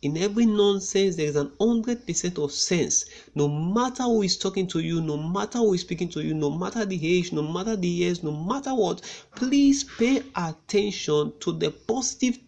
in 0.00 0.16
every 0.16 0.46
nonsense 0.46 1.16
there 1.16 1.26
is 1.26 1.36
an 1.36 1.50
hundred 1.60 2.06
percent 2.06 2.38
of 2.38 2.52
sense. 2.52 3.04
No 3.34 3.48
matter 3.48 4.04
who 4.04 4.22
is 4.22 4.36
talking 4.36 4.66
to 4.68 4.80
you 4.80 5.00
no 5.00 5.16
matter 5.16 5.58
who 5.58 5.74
is 5.74 5.80
speaking 5.80 6.08
to 6.10 6.20
you 6.22 6.34
no 6.34 6.50
matter 6.50 6.84
the 6.84 7.16
age 7.16 7.32
no 7.32 7.42
matter 7.42 7.74
the 7.74 7.88
years 7.88 8.22
no 8.22 8.32
matter 8.32 8.74
what 8.74 9.02
please 9.34 9.84
pay 9.84 10.22
attention 10.36 11.32
to 11.40 11.52
the 11.52 11.70
positive 11.70 12.38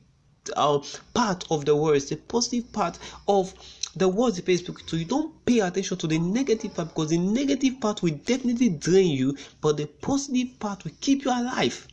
uh, 0.57 0.79
part 1.13 1.45
of 1.51 1.65
the 1.65 1.75
words 1.75 2.07
the 2.07 2.17
positive 2.17 2.73
part 2.73 2.99
of 3.27 3.53
the 3.97 4.09
words 4.09 4.37
the 4.37 4.43
person 4.43 4.67
speaking 4.67 4.87
to 4.87 4.97
you. 4.99 5.05
Don't 5.05 5.45
pay 5.45 5.59
attention 5.59 5.99
to 5.99 6.07
the 6.07 6.19
negative 6.19 6.75
part 6.75 6.89
because 6.89 7.11
the 7.11 7.19
negative 7.19 7.81
part 7.81 8.03
will 8.03 8.15
definitely 8.25 8.69
drain 8.69 9.11
you 9.11 9.37
but 9.61 9.77
the 9.77 9.87
positive 9.87 10.59
part 10.61 10.85
will 10.85 10.93
keep 11.01 11.25
you 11.25 11.31
alive. 11.31 11.89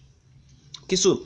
Okay 0.84 0.98
so 0.98 1.24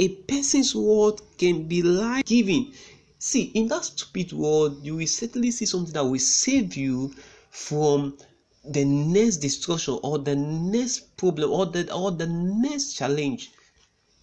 a 0.00 0.08
person's 0.08 0.74
word 0.74 1.20
can 1.36 1.64
be 1.64 1.82
life 1.82 2.24
giving. 2.24 2.72
See, 3.18 3.42
in 3.54 3.68
that 3.68 3.84
stupid 3.84 4.32
world, 4.32 4.82
you 4.82 4.96
will 4.96 5.06
certainly 5.06 5.50
see 5.50 5.66
something 5.66 5.92
that 5.92 6.04
will 6.04 6.18
save 6.18 6.74
you 6.74 7.14
from 7.50 8.16
the 8.64 8.82
next 8.84 9.36
destruction 9.38 9.98
or 10.02 10.18
the 10.18 10.34
next 10.36 11.16
problem 11.18 11.50
or 11.50 11.66
the 11.66 11.92
or 11.92 12.12
the 12.12 12.26
next 12.26 12.94
challenge 12.94 13.50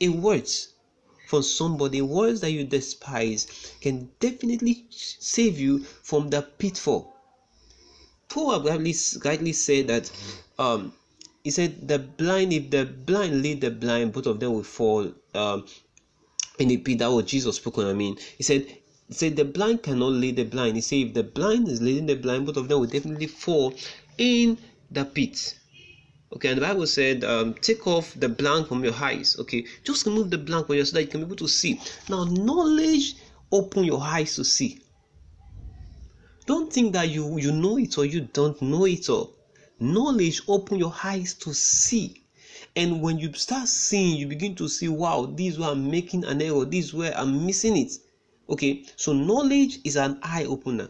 a 0.01 0.09
words 0.09 0.73
from 1.27 1.43
somebody 1.43 2.01
words 2.01 2.41
that 2.41 2.51
you 2.51 2.63
despise 2.63 3.47
can 3.81 4.09
definitely 4.19 4.85
save 4.91 5.59
you 5.59 5.79
from 5.79 6.29
the 6.29 6.41
pitfall 6.41 7.15
Paul 8.29 8.61
rightly, 8.63 8.93
rightly 9.25 9.53
said 9.53 9.87
that 9.87 10.11
um 10.59 10.93
he 11.47 11.51
said 11.51 11.87
the 11.87 11.97
blind 11.97 12.51
if 12.51 12.69
the 12.71 12.83
blind 12.83 13.41
lead 13.41 13.61
the 13.61 13.71
blind 13.71 14.11
both 14.11 14.25
of 14.25 14.37
them 14.41 14.51
will 14.51 14.63
fall 14.63 15.09
um 15.33 15.65
in 16.59 16.67
the 16.67 16.75
pit. 16.75 16.99
That 16.99 17.09
was 17.09 17.23
jesus 17.23 17.55
spoken 17.55 17.87
i 17.87 17.93
mean. 17.93 18.17
He 18.37 18.43
said 18.43 18.65
he 19.07 19.13
said 19.13 19.37
the 19.37 19.45
blind 19.45 19.81
cannot 19.81 20.11
lead 20.11 20.35
the 20.35 20.43
blind. 20.43 20.75
He 20.75 20.81
said 20.81 20.97
if 20.97 21.13
the 21.13 21.23
blind 21.23 21.69
is 21.69 21.81
leading 21.81 22.05
the 22.05 22.15
blind 22.15 22.45
both 22.45 22.57
of 22.57 22.67
them 22.67 22.81
will 22.81 22.87
definitely 22.87 23.27
fall 23.27 23.73
in 24.17 24.57
the 24.91 25.05
pit. 25.05 25.57
Okay 26.33 26.49
and 26.49 26.57
the 26.57 26.65
bible 26.65 26.85
said 26.85 27.23
um, 27.23 27.53
take 27.53 27.87
off 27.87 28.13
the 28.19 28.27
blank 28.27 28.67
from 28.67 28.83
your 28.83 28.95
eyes. 28.95 29.37
Okay 29.39 29.65
just 29.85 30.05
remove 30.05 30.29
the 30.29 30.37
blank 30.37 30.67
from 30.67 30.75
your 30.75 30.83
so 30.83 30.95
that 30.95 31.03
you 31.03 31.07
can 31.07 31.21
be 31.21 31.27
able 31.27 31.37
to 31.37 31.47
see. 31.47 31.79
Now 32.09 32.25
knowledge 32.25 33.15
open 33.53 33.85
your 33.85 34.01
eyes 34.01 34.35
to 34.35 34.43
see. 34.43 34.81
Don't 36.45 36.73
think 36.73 36.91
that 36.91 37.07
you 37.07 37.37
you 37.37 37.53
know 37.53 37.77
it 37.77 37.97
or 37.97 38.03
you 38.03 38.27
don't 38.33 38.61
know 38.61 38.83
it 38.83 39.07
all 39.07 39.36
knowledge 39.79 40.41
open 40.47 40.79
your 40.79 40.93
eyes 41.03 41.33
to 41.35 41.53
see. 41.53 42.23
And 42.75 43.01
when 43.01 43.19
you 43.19 43.33
start 43.33 43.67
seeing 43.67 44.17
you 44.17 44.27
begin 44.27 44.55
to 44.55 44.67
see 44.67 44.87
wow 44.87 45.25
this 45.25 45.57
where 45.57 45.69
i'm 45.69 45.89
making 45.89 46.25
an 46.25 46.41
error. 46.41 46.65
This 46.65 46.93
where 46.93 47.15
i'm 47.17 47.45
missing 47.45 47.77
it. 47.77 47.93
Okay 48.49 48.85
so 48.95 49.13
knowledge 49.13 49.79
is 49.83 49.95
an 49.95 50.19
eye 50.23 50.45
opener. 50.45 50.89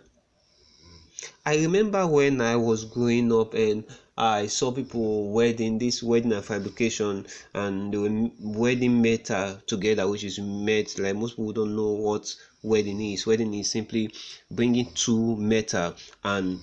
I 1.45 1.57
remember 1.57 2.05
when 2.07 2.41
i 2.41 2.55
was 2.55 2.85
growing 2.85 3.31
up 3.33 3.53
and 3.53 3.83
i 4.17 4.47
saw 4.47 4.71
people 4.71 5.31
wedding 5.31 5.77
this 5.77 6.01
wedding 6.01 6.33
and 6.33 6.43
fabrication 6.43 7.25
and 7.53 7.93
they 7.93 7.97
were 7.97 8.29
wedding 8.39 9.01
metal 9.01 9.35
uh, 9.35 9.55
together 9.65 10.07
which 10.07 10.23
is 10.23 10.39
met. 10.39 10.97
Like 10.97 11.15
most 11.15 11.35
people 11.35 11.53
don't 11.53 11.75
know 11.75 11.91
what 11.91 12.33
wedding 12.63 13.01
is. 13.01 13.25
Wedding 13.25 13.53
is 13.53 13.71
simply 13.71 14.13
bringing 14.49 14.91
two 14.93 15.35
metal 15.35 15.93
uh, 15.93 15.93
and 16.23 16.59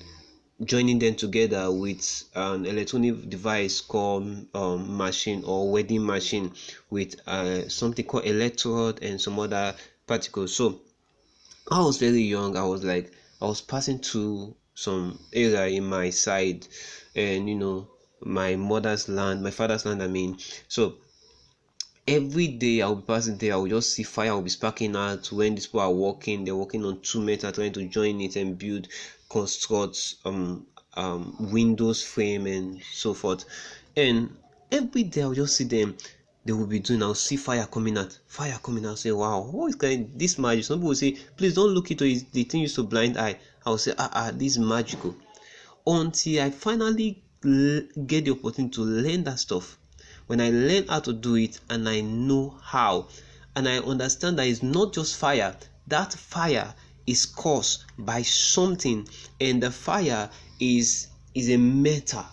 joining 0.64 0.98
them 0.98 1.14
together 1.14 1.70
with 1.70 2.24
an 2.34 2.66
electronic 2.66 3.28
device 3.28 3.80
called 3.80 4.46
um, 4.54 4.96
machine 4.96 5.42
or 5.44 5.70
wedding 5.70 6.04
machine 6.04 6.52
with 6.90 7.16
uh, 7.26 7.68
something 7.68 8.04
called 8.04 8.24
electrode 8.24 9.02
and 9.02 9.20
some 9.20 9.38
other 9.38 9.74
particles. 10.06 10.54
So 10.54 10.80
i 11.70 11.80
was 11.80 11.98
very 11.98 12.22
young. 12.22 12.56
I 12.56 12.64
was 12.64 12.84
like 12.84 13.12
i 13.40 13.46
was 13.46 13.60
passing 13.60 13.98
through 13.98 14.54
some 14.74 15.18
area 15.32 15.66
in 15.66 15.84
my 15.84 16.10
side 16.10 16.66
and 17.14 17.48
you 17.48 17.54
know 17.54 17.88
my 18.20 18.56
mother's 18.56 19.08
land 19.08 19.42
my 19.42 19.50
father's 19.50 19.84
land 19.86 20.02
i 20.02 20.06
mean. 20.06 20.38
So 20.68 20.96
every 22.06 22.48
day 22.48 22.82
I'll 22.82 22.96
be 22.96 23.02
passing 23.02 23.38
there, 23.38 23.52
I'll 23.54 23.66
just 23.66 23.94
see 23.94 24.02
fire, 24.02 24.30
I'll 24.30 24.42
be 24.42 24.50
sparking 24.50 24.94
out 24.96 25.30
when 25.32 25.54
these 25.54 25.66
people 25.66 25.80
are 25.80 25.90
working, 25.92 26.44
they're 26.44 26.56
working 26.56 26.84
on 26.84 27.00
two 27.00 27.20
metal, 27.20 27.52
trying 27.52 27.72
to 27.72 27.86
join 27.88 28.20
it 28.20 28.36
and 28.36 28.58
build, 28.58 28.88
construct 29.34 30.14
um 30.24 30.64
um 30.94 31.22
windows 31.50 32.00
frame 32.02 32.46
and 32.46 32.80
so 32.92 33.12
forth. 33.12 33.44
And 33.96 34.36
every 34.70 35.02
day 35.02 35.22
I'll 35.22 35.34
just 35.34 35.56
see 35.56 35.64
them, 35.64 35.96
they 36.44 36.52
will 36.52 36.68
be 36.68 36.78
doing, 36.78 37.02
I'll 37.02 37.16
see 37.16 37.36
fire 37.36 37.66
coming 37.66 37.98
out, 37.98 38.16
fire 38.28 38.58
coming 38.62 38.86
out, 38.86 38.98
say, 39.00 39.10
Wow, 39.10 39.40
what 39.50 39.66
is 39.70 39.74
going 39.74 40.12
this 40.14 40.38
magic? 40.38 40.64
Some 40.64 40.78
people 40.78 40.94
say, 40.94 41.18
Please 41.36 41.54
don't 41.54 41.74
look 41.74 41.90
into 41.90 42.04
it, 42.04 42.30
the 42.32 42.44
thing 42.44 42.60
used 42.60 42.76
to 42.76 42.84
blind 42.84 43.18
eye. 43.18 43.36
I'll 43.66 43.78
say, 43.78 43.92
ah 43.98 44.10
ah, 44.12 44.30
this 44.32 44.52
is 44.52 44.58
magical. 44.58 45.16
Until 45.84 46.44
I 46.44 46.50
finally 46.50 47.22
get 48.06 48.24
the 48.24 48.30
opportunity 48.30 48.74
to 48.76 48.82
learn 48.82 49.24
that 49.24 49.40
stuff 49.40 49.78
when 50.26 50.40
I 50.40 50.50
learn 50.50 50.86
how 50.86 51.00
to 51.00 51.12
do 51.12 51.34
it 51.34 51.58
and 51.68 51.88
I 51.88 52.00
know 52.02 52.56
how, 52.62 53.08
and 53.56 53.68
I 53.68 53.78
understand 53.78 54.38
that 54.38 54.46
it's 54.46 54.62
not 54.62 54.94
just 54.94 55.16
fire, 55.16 55.56
that 55.88 56.12
fire 56.12 56.74
is 57.06 57.26
caused 57.26 57.84
by 57.98 58.22
something, 58.22 59.06
and 59.40 59.62
the 59.62 59.70
fire 59.70 60.30
is 60.60 61.08
is 61.34 61.50
a 61.50 61.56
metal. 61.56 62.24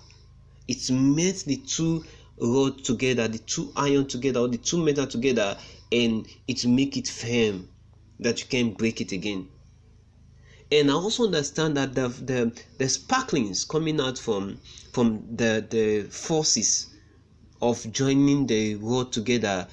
It's 0.68 0.90
met 0.92 1.44
the 1.46 1.58
two 1.58 2.06
rod 2.40 2.84
together, 2.84 3.28
the 3.28 3.40
two 3.40 3.72
iron 3.76 4.08
together, 4.08 4.40
or 4.40 4.48
the 4.48 4.58
two 4.58 4.84
metal 4.84 5.08
together, 5.08 5.58
and 5.92 6.28
it 6.48 6.66
make 6.66 6.98
it 6.98 7.08
firm 7.08 7.68
that 8.20 8.40
you 8.42 8.48
can 8.48 8.74
break 8.74 9.02
it 9.02 9.12
again. 9.12 9.48
And 10.72 10.90
I 10.90 10.94
also 10.94 11.26
understand 11.26 11.76
that 11.78 11.94
the 11.96 12.08
the, 12.08 12.64
the 12.78 12.88
sparklings 12.88 13.66
coming 13.66 14.00
out 14.00 14.18
from 14.18 14.60
from 14.94 15.36
the 15.36 15.66
the 15.70 16.04
forces 16.10 16.88
of 17.62 17.92
joining 17.92 18.48
the 18.48 18.76
rod 18.76 19.12
together 19.12 19.68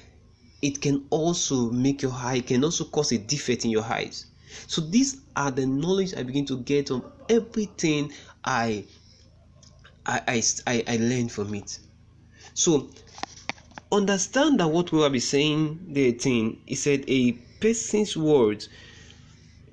it 0.61 0.81
can 0.81 1.05
also 1.09 1.71
make 1.71 2.01
your 2.01 2.11
eye 2.11 2.41
can 2.41 2.63
also 2.63 2.83
cause 2.85 3.11
a 3.11 3.17
defect 3.17 3.65
in 3.65 3.71
your 3.71 3.83
eyes 3.83 4.28
so 4.67 4.81
these 4.81 5.21
are 5.35 5.51
the 5.51 5.65
knowledge 5.65 6.13
i 6.15 6.23
begin 6.23 6.45
to 6.45 6.57
get 6.59 6.91
on 6.91 7.03
everything 7.29 8.11
i 8.43 8.83
i 10.05 10.41
i, 10.67 10.83
I 10.87 10.97
learned 10.97 11.31
from 11.31 11.53
it. 11.53 11.79
So 12.53 12.89
understand 13.91 14.59
that 14.59 14.67
what 14.67 14.91
we 14.91 14.99
will 14.99 15.09
be 15.09 15.19
saying 15.19 15.79
the 15.87 16.11
thing 16.11 16.61
he 16.65 16.75
said 16.75 17.03
a 17.07 17.33
person's 17.59 18.15
words 18.15 18.69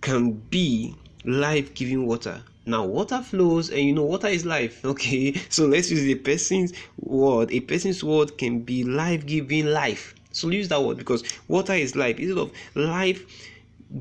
can 0.00 0.33
be 0.33 0.95
life-giving 1.25 2.06
water. 2.06 2.42
Now 2.64 2.85
water 2.85 3.23
flows 3.23 3.71
and 3.71 3.80
you 3.80 3.92
know 3.92 4.04
water 4.04 4.28
is 4.28 4.45
life 4.45 4.85
okay? 4.85 5.35
So 5.49 5.66
let's 5.66 5.90
use 5.90 6.06
a 6.06 6.14
person's 6.16 6.73
word. 6.99 7.50
A 7.52 7.61
person's 7.61 8.02
word 8.02 8.38
can 8.38 8.61
be 8.61 8.85
life-giving 8.85 9.66
life. 9.66 10.14
So 10.33 10.49
use 10.50 10.68
that 10.68 10.83
word 10.83 10.99
because 10.99 11.25
water 11.49 11.73
is 11.73 11.97
life. 11.97 12.18
Instead 12.18 12.38
of 12.38 12.52
life 12.75 13.25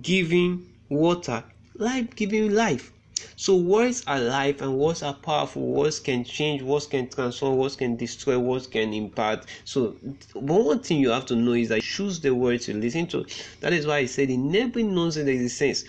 giving 0.01 0.67
water 0.89 1.43
life 1.77 2.15
giving 2.15 2.53
life. 2.53 2.91
So 3.37 3.55
words 3.55 4.03
are 4.07 4.19
life 4.19 4.61
and 4.61 4.77
words 4.77 5.03
are 5.03 5.13
powerful. 5.13 5.61
Words 5.61 5.99
can 5.99 6.23
change 6.23 6.61
words 6.61 6.87
can 6.87 7.09
transform 7.09 7.57
words 7.57 7.75
can 7.75 7.95
destroy 7.95 8.37
words 8.37 8.67
can 8.67 8.93
impact. 8.93 9.47
So 9.65 9.95
one 10.33 10.79
thing 10.79 10.99
you 10.99 11.09
have 11.09 11.25
to 11.27 11.35
know 11.35 11.53
is 11.53 11.69
that 11.69 11.81
choose 11.81 12.19
the 12.19 12.33
words 12.33 12.67
you 12.67 12.75
listen 12.75 13.07
to. 13.07 13.25
That 13.61 13.73
is 13.73 13.87
why 13.87 13.97
i 13.97 14.05
said 14.05 14.29
in 14.29 14.55
every 14.55 14.83
nonsense 14.83 15.25
there 15.25 15.35
is 15.35 15.43
a 15.43 15.49
sense. 15.49 15.83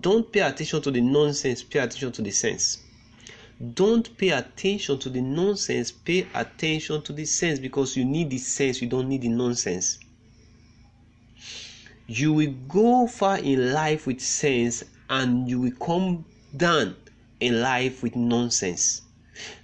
Don't 0.00 0.30
pay 0.32 0.40
attention 0.40 0.82
to 0.82 0.90
the 0.90 1.00
nonsense, 1.00 1.62
pay 1.62 1.80
attention 1.80 2.12
to 2.12 2.22
the 2.22 2.30
sense. 2.30 2.78
Don't 3.74 4.16
pay 4.16 4.30
attention 4.30 4.98
to 5.00 5.10
the 5.10 5.20
nonsense, 5.20 5.90
pay 5.90 6.26
attention 6.34 7.02
to 7.02 7.12
the 7.12 7.24
sense 7.24 7.58
because 7.58 7.96
you 7.96 8.04
need 8.04 8.30
the 8.30 8.38
sense, 8.38 8.80
you 8.80 8.88
don't 8.88 9.08
need 9.08 9.22
the 9.22 9.28
nonsense. 9.28 9.98
You 12.10 12.32
will 12.32 12.54
go 12.68 13.06
far 13.06 13.38
in 13.38 13.72
life 13.72 14.06
with 14.06 14.20
sense 14.20 14.82
and 15.08 15.48
you 15.48 15.60
will 15.60 15.72
come 15.80 16.24
down 16.56 16.96
in 17.38 17.60
life 17.60 18.02
with 18.02 18.16
nonsense. 18.16 19.02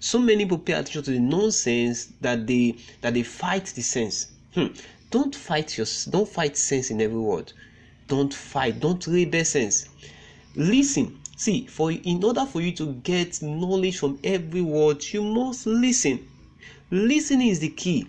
So 0.01 0.19
many 0.19 0.45
people 0.45 0.59
pay 0.59 0.75
attention 0.75 1.03
to 1.03 1.11
the 1.11 1.19
nonsense 1.19 2.13
that 2.21 2.47
they 2.47 2.77
that 3.01 3.15
they 3.15 3.23
fight 3.23 3.67
the 3.67 3.83
sense. 3.83 4.29
Hmm. 4.55 4.69
Don't 5.11 5.35
fight 5.35 5.77
your 5.77 5.87
don't 6.09 6.29
fight 6.29 6.57
sense 6.57 6.91
in 6.91 7.01
every 7.01 7.19
word. 7.19 7.53
Don't 8.09 8.33
fight, 8.33 8.79
don't 8.81 9.05
rebel 9.07 9.45
sense 9.45 9.89
listen 10.57 11.21
see 11.37 11.67
for 11.67 11.93
in 11.93 12.25
order 12.25 12.47
for 12.47 12.63
you 12.63 12.73
to 12.73 12.95
get 12.95 13.43
knowledge 13.43 13.99
from 13.99 14.19
every 14.25 14.63
word 14.63 15.05
you 15.13 15.23
must 15.23 15.67
listen 15.67 16.27
listening 16.91 17.49
is 17.49 17.61
the 17.61 17.69
key 17.69 18.07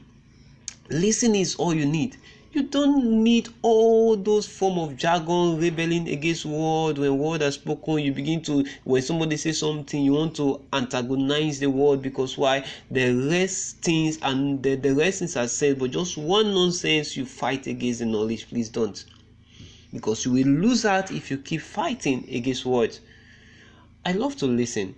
listening 0.89 1.41
is 1.41 1.55
all 1.55 1.73
you 1.73 1.85
need 1.85 2.15
you 2.57 2.63
don't 2.63 3.23
need 3.23 3.49
all 3.61 4.17
those 4.17 4.47
form 4.47 4.79
of 4.79 4.97
jargon 4.97 5.59
rebelling 5.59 6.09
against 6.09 6.45
word 6.45 6.97
when 6.97 7.17
word 7.17 7.43
are 7.43 7.51
spoken 7.51 7.99
you 7.99 8.11
begin 8.11 8.41
to 8.41 8.65
when 8.83 9.01
somebody 9.01 9.37
says 9.37 9.59
something 9.59 10.03
you 10.03 10.13
want 10.13 10.35
to 10.35 10.59
antagonize 10.73 11.59
the 11.59 11.69
word 11.69 12.01
because 12.01 12.37
why 12.37 12.65
the 12.89 13.13
rest 13.29 13.77
things 13.81 14.17
and 14.23 14.63
the, 14.63 14.75
the 14.75 14.93
rest 14.93 15.19
things 15.19 15.37
are 15.37 15.47
said 15.47 15.77
but 15.77 15.91
just 15.91 16.17
one 16.17 16.53
nonsense 16.53 17.15
you 17.15 17.25
fight 17.25 17.67
against 17.67 17.99
the 17.99 18.05
knowledge 18.05 18.49
please 18.49 18.69
don't 18.69 19.05
because 19.93 20.25
you 20.25 20.31
will 20.31 20.47
lose 20.47 20.85
out 20.85 21.11
if 21.11 21.31
you 21.31 21.37
keep 21.37 21.61
fighting 21.61 22.27
against 22.31 22.65
words. 22.65 22.99
I 24.05 24.11
love 24.13 24.35
to 24.37 24.45
listen, 24.45 24.95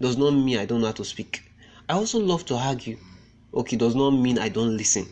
does 0.00 0.16
not 0.16 0.30
mean 0.30 0.58
I 0.58 0.64
don't 0.66 0.80
know 0.80 0.86
how 0.86 0.92
to 0.92 1.04
speak. 1.04 1.42
I 1.88 1.94
also 1.94 2.18
love 2.18 2.44
to 2.46 2.54
argue, 2.54 2.98
okay, 3.54 3.76
does 3.76 3.94
not 3.94 4.10
mean 4.10 4.38
I 4.38 4.48
don't 4.48 4.76
listen. 4.76 5.06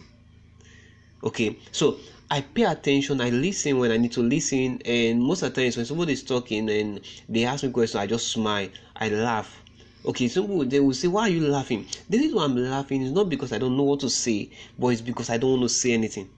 Okay, 1.24 1.56
so 1.72 1.98
I 2.30 2.40
pay 2.42 2.64
attention, 2.64 3.20
I 3.20 3.30
listen 3.30 3.78
when 3.78 3.90
I 3.90 3.96
need 3.96 4.12
to 4.12 4.22
listen, 4.22 4.80
and 4.84 5.22
most 5.22 5.42
of 5.42 5.54
the 5.54 5.62
times 5.62 5.76
when 5.76 5.86
somebody 5.86 6.12
is 6.12 6.22
talking 6.22 6.68
and 6.68 7.00
they 7.28 7.44
ask 7.44 7.64
me 7.64 7.70
questions, 7.70 8.00
I 8.00 8.06
just 8.06 8.28
smile, 8.28 8.68
I 8.94 9.08
laugh. 9.08 9.62
Okay, 10.04 10.28
some 10.28 10.46
people 10.46 10.64
they 10.64 10.78
will 10.80 10.94
say, 10.94 11.08
Why 11.08 11.22
are 11.22 11.28
you 11.28 11.48
laughing? 11.48 11.86
The 12.08 12.18
reason 12.18 12.36
why 12.36 12.44
I'm 12.44 12.56
laughing 12.56 13.02
is 13.02 13.12
not 13.12 13.28
because 13.28 13.52
I 13.52 13.58
don't 13.58 13.76
know 13.76 13.82
what 13.82 14.00
to 14.00 14.10
say, 14.10 14.50
but 14.78 14.88
it's 14.88 15.00
because 15.00 15.30
I 15.30 15.38
don't 15.38 15.50
want 15.50 15.62
to 15.62 15.68
say 15.68 15.92
anything. 15.92 16.28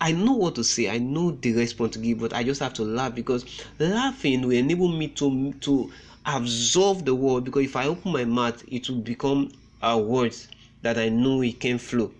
I 0.00 0.12
know 0.12 0.34
what 0.34 0.54
to 0.56 0.64
say, 0.64 0.88
I 0.88 0.98
know 0.98 1.32
the 1.32 1.54
response 1.54 1.94
to 1.94 1.98
give, 1.98 2.20
but 2.20 2.32
I 2.32 2.44
just 2.44 2.60
have 2.60 2.74
to 2.74 2.84
laugh 2.84 3.14
because 3.14 3.44
laughing 3.78 4.42
will 4.42 4.56
enable 4.56 4.88
me 4.88 5.08
to 5.08 5.52
to 5.60 5.90
absorb 6.26 7.04
the 7.04 7.14
word 7.14 7.44
because 7.44 7.64
if 7.64 7.74
I 7.74 7.86
open 7.86 8.12
my 8.12 8.24
mouth, 8.24 8.62
it 8.68 8.88
will 8.88 8.98
become 9.00 9.50
a 9.82 9.98
words 9.98 10.48
that 10.82 10.98
I 10.98 11.08
know 11.08 11.42
it 11.42 11.58
can 11.58 11.78
flow. 11.78 12.12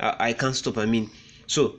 I, 0.00 0.16
I 0.18 0.32
can't 0.32 0.54
stop. 0.56 0.78
I 0.78 0.86
mean, 0.86 1.10
so 1.46 1.76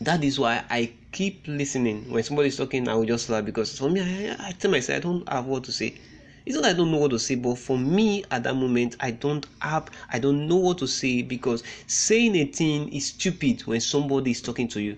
that 0.00 0.22
is 0.22 0.38
why 0.38 0.64
I 0.70 0.92
keep 1.12 1.46
listening. 1.48 2.10
When 2.10 2.22
somebody's 2.22 2.56
talking, 2.56 2.88
I 2.88 2.94
will 2.94 3.06
just 3.06 3.28
laugh 3.30 3.44
because 3.44 3.78
for 3.78 3.88
me, 3.88 4.00
I, 4.00 4.48
I 4.48 4.52
tell 4.52 4.70
myself 4.70 4.98
I 4.98 5.00
don't 5.00 5.28
have 5.28 5.46
what 5.46 5.64
to 5.64 5.72
say. 5.72 5.96
It's 6.44 6.54
not 6.54 6.66
I 6.66 6.74
don't 6.74 6.92
know 6.92 6.98
what 6.98 7.10
to 7.10 7.18
say, 7.18 7.34
but 7.34 7.56
for 7.56 7.76
me 7.76 8.24
at 8.30 8.44
that 8.44 8.54
moment, 8.54 8.96
I 9.00 9.10
don't 9.10 9.44
have, 9.60 9.90
I 10.12 10.18
don't 10.20 10.46
know 10.46 10.56
what 10.56 10.78
to 10.78 10.86
say 10.86 11.22
because 11.22 11.64
saying 11.88 12.36
a 12.36 12.44
thing 12.44 12.92
is 12.92 13.06
stupid 13.06 13.62
when 13.62 13.80
somebody 13.80 14.30
is 14.30 14.40
talking 14.42 14.68
to 14.68 14.80
you. 14.80 14.96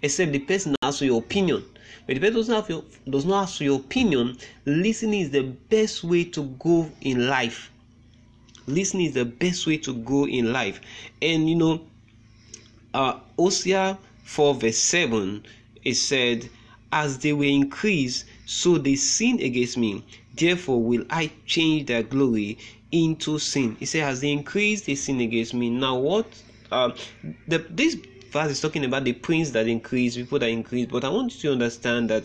Except 0.00 0.32
the 0.32 0.38
person 0.38 0.74
asks 0.82 1.02
your 1.02 1.18
opinion. 1.18 1.64
But 2.06 2.20
the 2.20 2.30
person 2.30 2.64
your, 2.68 2.84
does 3.08 3.24
not 3.24 3.44
ask 3.44 3.60
your 3.60 3.78
opinion. 3.78 4.38
Listening 4.64 5.20
is 5.20 5.30
the 5.30 5.42
best 5.42 6.04
way 6.04 6.24
to 6.24 6.44
go 6.58 6.90
in 7.00 7.28
life. 7.28 7.71
Listening 8.66 9.06
is 9.06 9.14
the 9.14 9.24
best 9.24 9.66
way 9.66 9.76
to 9.78 9.94
go 9.94 10.26
in 10.26 10.52
life. 10.52 10.80
And 11.20 11.48
you 11.48 11.56
know, 11.56 11.80
uh, 12.94 13.18
Hosea 13.38 13.98
4 14.24 14.54
verse 14.54 14.78
7, 14.78 15.44
it 15.84 15.94
said, 15.94 16.48
As 16.92 17.18
they 17.18 17.32
were 17.32 17.44
increased, 17.44 18.24
so 18.46 18.78
they 18.78 18.96
sinned 18.96 19.40
against 19.40 19.76
me. 19.76 20.04
Therefore 20.34 20.82
will 20.82 21.04
I 21.10 21.30
change 21.46 21.86
their 21.86 22.02
glory 22.02 22.58
into 22.90 23.38
sin. 23.38 23.76
He 23.80 23.86
said, 23.86 24.04
As 24.04 24.20
they 24.20 24.30
increased 24.30 24.86
they 24.86 24.94
sin 24.94 25.20
against 25.20 25.54
me. 25.54 25.70
Now, 25.70 25.98
what 25.98 26.26
uh, 26.70 26.90
the, 27.46 27.58
this 27.70 27.96
verse 28.30 28.50
is 28.50 28.60
talking 28.60 28.84
about 28.84 29.04
the 29.04 29.12
prince 29.12 29.50
that 29.50 29.68
increased 29.68 30.16
people 30.16 30.38
that 30.38 30.48
increased 30.48 30.90
But 30.90 31.04
I 31.04 31.10
want 31.10 31.34
you 31.34 31.50
to 31.50 31.52
understand 31.52 32.08
that 32.10 32.24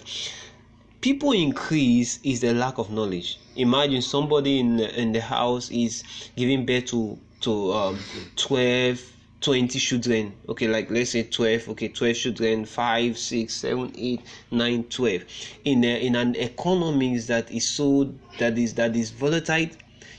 people 1.01 1.31
increase 1.31 2.19
is 2.23 2.41
the 2.41 2.53
lack 2.53 2.77
of 2.77 2.91
knowledge. 2.91 3.39
Imagine 3.55 4.01
somebody 4.01 4.59
in 4.59 4.79
in 4.79 5.11
the 5.11 5.21
house 5.21 5.69
is 5.71 6.03
giving 6.35 6.65
birth 6.65 6.85
to 6.85 7.17
to 7.41 7.71
um, 7.73 7.99
12 8.35 8.99
20 9.39 9.77
children 9.77 10.33
okay 10.49 10.67
like 10.67 10.89
let's 10.89 11.11
say 11.11 11.21
12 11.21 11.69
okay 11.69 11.87
12 11.89 12.15
children 12.15 12.65
5 12.65 13.17
6 13.17 13.53
7 13.53 13.93
8 13.95 14.21
9 14.49 14.83
12 14.85 15.23
in 15.65 15.83
a, 15.83 16.05
in 16.05 16.15
an 16.15 16.35
economy 16.35 17.17
that 17.19 17.51
is 17.51 17.69
so 17.69 18.11
that 18.39 18.57
is 18.57 18.73
that 18.73 18.95
is 18.95 19.11
volatile 19.11 19.69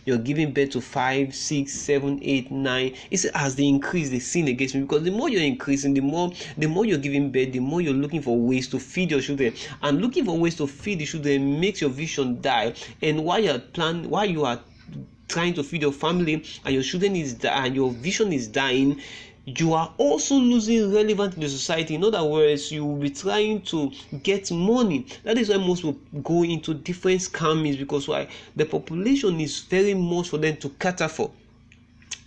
you're 0.08 0.16
giving 0.16 0.52
birth 0.52 0.70
to 0.70 0.80
five, 0.80 1.34
six, 1.34 1.74
seven, 1.74 2.18
eight, 2.22 2.50
nine. 2.50 2.94
It's 3.10 3.26
as 3.26 3.56
they 3.56 3.66
increase, 3.66 4.08
they 4.08 4.18
sin 4.18 4.48
against 4.48 4.74
me 4.74 4.80
because 4.80 5.02
the 5.02 5.10
more 5.10 5.28
you're 5.28 5.42
increasing, 5.42 5.92
the 5.92 6.00
more 6.00 6.32
the 6.56 6.66
more 6.66 6.86
you're 6.86 6.96
giving 6.98 7.30
birth, 7.30 7.52
the 7.52 7.60
more 7.60 7.82
you're 7.82 7.92
looking 7.92 8.22
for 8.22 8.38
ways 8.38 8.68
to 8.68 8.78
feed 8.78 9.10
your 9.10 9.20
children. 9.20 9.52
And 9.82 10.00
looking 10.00 10.24
for 10.24 10.38
ways 10.38 10.56
to 10.56 10.66
feed 10.66 11.00
the 11.00 11.04
children 11.04 11.60
makes 11.60 11.82
your 11.82 11.90
vision 11.90 12.40
die. 12.40 12.72
And 13.02 13.22
while 13.22 13.38
you're 13.38 13.58
while 14.08 14.24
you 14.24 14.44
are 14.46 14.60
trying 15.28 15.52
to 15.52 15.62
feed 15.62 15.82
your 15.82 15.92
family 15.92 16.42
and 16.64 16.74
your 16.74 16.82
children 16.82 17.14
is 17.14 17.36
and 17.44 17.76
your 17.76 17.90
vision 17.90 18.32
is 18.32 18.48
dying 18.48 18.98
you 19.56 19.72
are 19.72 19.92
also 19.96 20.34
losing 20.34 20.92
relevant 20.92 21.34
in 21.34 21.40
the 21.40 21.48
society. 21.48 21.94
In 21.94 22.04
other 22.04 22.22
words 22.24 22.70
you 22.70 22.84
will 22.84 22.96
be 22.96 23.10
trying 23.10 23.62
to 23.62 23.90
get 24.22 24.50
money. 24.50 25.06
That 25.24 25.38
is 25.38 25.48
why 25.48 25.56
most 25.56 25.84
will 25.84 25.98
go 26.22 26.44
into 26.44 26.74
different 26.74 27.20
scammings 27.20 27.78
because 27.78 28.08
why? 28.08 28.28
The 28.56 28.66
population 28.66 29.40
is 29.40 29.60
very 29.60 29.94
much 29.94 30.28
for 30.28 30.38
them 30.38 30.56
to 30.58 30.68
cater 30.70 31.08
for. 31.08 31.30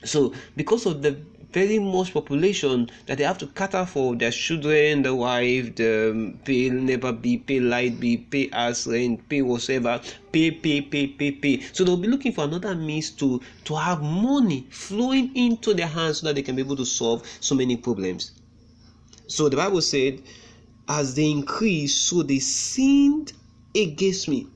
So 0.04 0.34
because 0.56 0.86
of 0.88 1.02
the 1.02 1.18
very 1.52 1.80
much 1.80 2.14
population 2.14 2.90
that 3.06 3.18
they 3.18 3.24
have 3.24 3.38
to 3.40 3.48
cater 3.48 3.86
for 3.86 4.16
their 4.16 4.32
children, 4.32 5.04
the 5.04 5.14
wife, 5.14 5.76
the 5.76 6.34
pay 6.46 6.70
never 6.70 7.12
be 7.12 7.38
pay 7.38 7.60
light 7.60 8.00
be 8.00 8.18
pay 8.18 8.50
as 8.54 8.88
rent, 8.88 9.28
pay 9.28 9.42
whatever, 9.42 10.00
pay, 10.32 10.52
pay, 10.52 10.82
pay, 10.82 11.08
pay, 11.08 11.32
pay. 11.32 11.62
So 11.74 11.84
they'll 11.84 11.98
be 11.98 12.08
looking 12.08 12.32
for 12.32 12.46
another 12.46 12.76
means 12.76 13.12
to 13.12 13.42
to 13.66 13.76
have 13.76 14.02
money 14.02 14.68
flowing 14.70 15.36
into 15.36 15.74
their 15.74 15.88
hands 15.88 16.20
so 16.20 16.28
that 16.28 16.36
they 16.36 16.42
can 16.42 16.56
be 16.56 16.62
able 16.62 16.78
to 16.78 16.86
solve 16.86 17.28
so 17.40 17.56
many 17.56 17.76
problems. 17.76 18.32
So 19.28 19.50
the 19.50 19.58
Bible 19.58 19.82
said, 19.82 20.22
as 20.88 21.16
they 21.16 21.30
increased, 21.30 22.08
so 22.08 22.24
they 22.24 22.40
sinned 22.40 23.34
against 23.76 24.28
me 24.28 24.48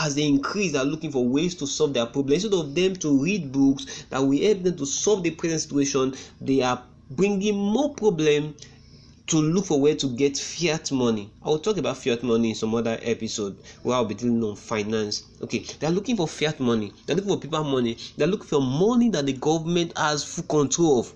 as 0.00 0.14
they 0.14 0.26
increase, 0.26 0.74
are 0.74 0.84
looking 0.84 1.12
for 1.12 1.26
ways 1.26 1.54
to 1.54 1.66
solve 1.66 1.92
their 1.92 2.06
problem. 2.06 2.32
Instead 2.32 2.54
of 2.54 2.74
them 2.74 2.96
to 2.96 3.22
read 3.22 3.52
books 3.52 4.04
that 4.08 4.18
will 4.18 4.40
help 4.40 4.62
them 4.62 4.76
to 4.76 4.86
solve 4.86 5.22
the 5.22 5.30
present 5.30 5.60
situation, 5.60 6.14
they 6.40 6.62
are 6.62 6.82
bringing 7.10 7.54
more 7.54 7.94
problem 7.94 8.54
to 9.26 9.36
look 9.36 9.66
for 9.66 9.78
where 9.78 9.94
to 9.94 10.08
get 10.08 10.38
fiat 10.38 10.90
money. 10.90 11.30
I 11.44 11.50
will 11.50 11.58
talk 11.58 11.76
about 11.76 11.98
fiat 11.98 12.22
money 12.22 12.48
in 12.48 12.54
some 12.54 12.74
other 12.74 12.98
episode 13.02 13.58
where 13.82 13.94
I'll 13.94 14.06
be 14.06 14.14
dealing 14.14 14.42
on 14.42 14.56
finance. 14.56 15.24
Okay, 15.42 15.64
they're 15.78 15.90
looking 15.90 16.16
for 16.16 16.26
fiat 16.26 16.58
money, 16.60 16.92
they're 17.06 17.14
looking 17.14 17.30
for 17.30 17.38
paper 17.38 17.62
money, 17.62 17.98
they're 18.16 18.26
looking 18.26 18.48
for 18.48 18.62
money 18.62 19.10
that 19.10 19.26
the 19.26 19.34
government 19.34 19.96
has 19.96 20.24
full 20.24 20.44
control 20.44 21.00
of. 21.00 21.12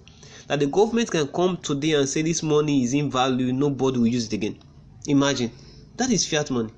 That 0.47 0.61
the 0.61 0.67
government 0.67 1.11
can 1.11 1.27
come 1.29 1.57
today 1.57 1.93
and 1.93 2.07
say 2.07 2.21
this 2.21 2.43
money 2.43 2.85
is 2.85 2.93
in 2.93 3.11
value, 3.11 3.51
nobody 3.51 3.99
will 3.99 4.07
use 4.07 4.27
it 4.27 4.35
again. 4.35 4.59
Imagine 5.07 5.51
that 5.97 6.11
is 6.11 6.27
fiat 6.27 6.51
money 6.51 6.71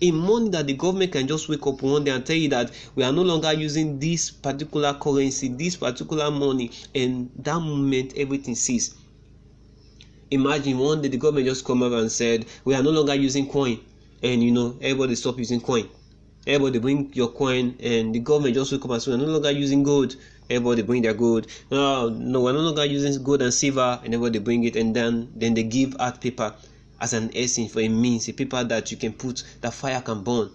a 0.00 0.10
money 0.10 0.50
that 0.50 0.66
the 0.66 0.74
government 0.74 1.12
can 1.12 1.26
just 1.26 1.48
wake 1.48 1.66
up 1.66 1.82
one 1.82 2.04
day 2.04 2.10
and 2.10 2.24
tell 2.24 2.36
you 2.36 2.48
that 2.48 2.70
we 2.94 3.02
are 3.04 3.12
no 3.12 3.22
longer 3.22 3.52
using 3.52 3.98
this 3.98 4.30
particular 4.30 4.94
currency, 4.94 5.48
this 5.48 5.76
particular 5.76 6.30
money, 6.30 6.70
and 6.94 7.30
that 7.38 7.60
moment 7.60 8.12
everything 8.16 8.54
ceases. 8.54 8.94
Imagine 10.30 10.78
one 10.78 11.02
day 11.02 11.08
the 11.08 11.16
government 11.16 11.46
just 11.46 11.64
come 11.64 11.82
up 11.82 11.92
and 11.92 12.10
said 12.10 12.46
we 12.64 12.74
are 12.74 12.82
no 12.82 12.90
longer 12.90 13.14
using 13.14 13.48
coin, 13.48 13.78
and 14.22 14.42
you 14.42 14.50
know 14.50 14.76
everybody 14.80 15.14
stop 15.14 15.38
using 15.38 15.60
coin. 15.60 15.88
Everybody 16.46 16.78
bring 16.78 17.12
your 17.14 17.28
coin, 17.28 17.76
and 17.80 18.14
the 18.14 18.18
government 18.18 18.54
just 18.54 18.72
wake 18.72 18.84
up 18.84 18.90
and 18.90 19.02
say 19.02 19.10
we 19.12 19.16
are 19.16 19.26
no 19.26 19.32
longer 19.32 19.50
using 19.50 19.82
gold. 19.82 20.16
Everybody 20.50 20.82
bring 20.82 21.02
their 21.02 21.14
gold. 21.14 21.46
Oh, 21.70 22.08
no, 22.08 22.08
no, 22.10 22.40
we're 22.42 22.52
no 22.52 22.60
longer 22.60 22.84
using 22.84 23.22
gold 23.22 23.40
and 23.40 23.54
silver, 23.54 23.98
and 24.04 24.12
everybody 24.12 24.40
bring 24.40 24.64
it, 24.64 24.76
and 24.76 24.94
then 24.94 25.30
then 25.34 25.54
they 25.54 25.62
give 25.62 25.96
out 25.98 26.20
paper 26.20 26.54
as 27.00 27.12
an 27.12 27.30
essence 27.34 27.72
for 27.72 27.80
a 27.80 27.88
means, 27.88 28.28
a 28.28 28.32
paper 28.32 28.62
that 28.64 28.90
you 28.90 28.96
can 28.96 29.12
put 29.12 29.42
that 29.60 29.74
fire 29.74 30.00
can 30.00 30.22
burn. 30.22 30.50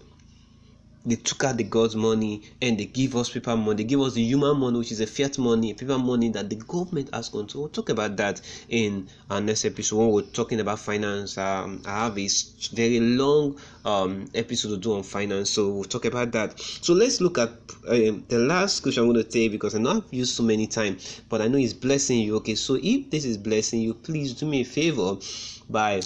They 1.05 1.15
took 1.15 1.45
out 1.45 1.55
the 1.55 1.63
God's 1.63 1.95
money 1.95 2.41
and 2.61 2.77
they 2.77 2.85
give 2.85 3.15
us 3.15 3.29
paper 3.29 3.55
money. 3.55 3.77
They 3.77 3.83
give 3.85 4.01
us 4.01 4.13
the 4.13 4.21
human 4.21 4.57
money, 4.57 4.77
which 4.77 4.91
is 4.91 4.99
a 4.99 5.07
fiat 5.07 5.37
money, 5.37 5.73
paper 5.73 5.97
money 5.97 6.29
that 6.29 6.49
the 6.49 6.57
government 6.57 7.09
has 7.13 7.29
control. 7.29 7.63
We'll 7.63 7.71
talk 7.71 7.89
about 7.89 8.17
that 8.17 8.41
in 8.67 9.07
our 9.29 9.39
next 9.39 9.63
episode 9.63 9.97
when 9.97 10.11
we're 10.11 10.21
talking 10.23 10.59
about 10.59 10.79
finance. 10.79 11.37
Um, 11.37 11.81
I 11.85 12.03
have 12.03 12.17
a 12.17 12.27
very 12.73 12.99
long 12.99 13.57
um, 13.85 14.25
episode 14.35 14.69
to 14.69 14.77
do 14.77 14.93
on 14.93 15.03
finance, 15.03 15.51
so 15.51 15.69
we'll 15.69 15.85
talk 15.85 16.03
about 16.03 16.33
that. 16.33 16.59
So 16.59 16.93
let's 16.93 17.21
look 17.21 17.37
at 17.37 17.49
um, 17.87 18.25
the 18.27 18.39
last 18.39 18.77
scripture 18.77 19.01
I'm 19.01 19.07
going 19.07 19.23
to 19.23 19.29
take 19.29 19.51
because 19.51 19.75
I 19.75 19.79
know 19.79 19.91
I've 19.91 20.13
used 20.13 20.35
so 20.35 20.43
many 20.43 20.67
times, 20.67 21.21
but 21.29 21.41
I 21.41 21.47
know 21.47 21.57
it's 21.57 21.73
blessing 21.73 22.19
you. 22.19 22.35
Okay, 22.37 22.55
so 22.55 22.77
if 22.79 23.09
this 23.09 23.23
is 23.23 23.37
blessing 23.37 23.81
you, 23.81 23.93
please 23.93 24.33
do 24.33 24.45
me 24.45 24.61
a 24.61 24.65
favor 24.65 25.17
by 25.69 26.01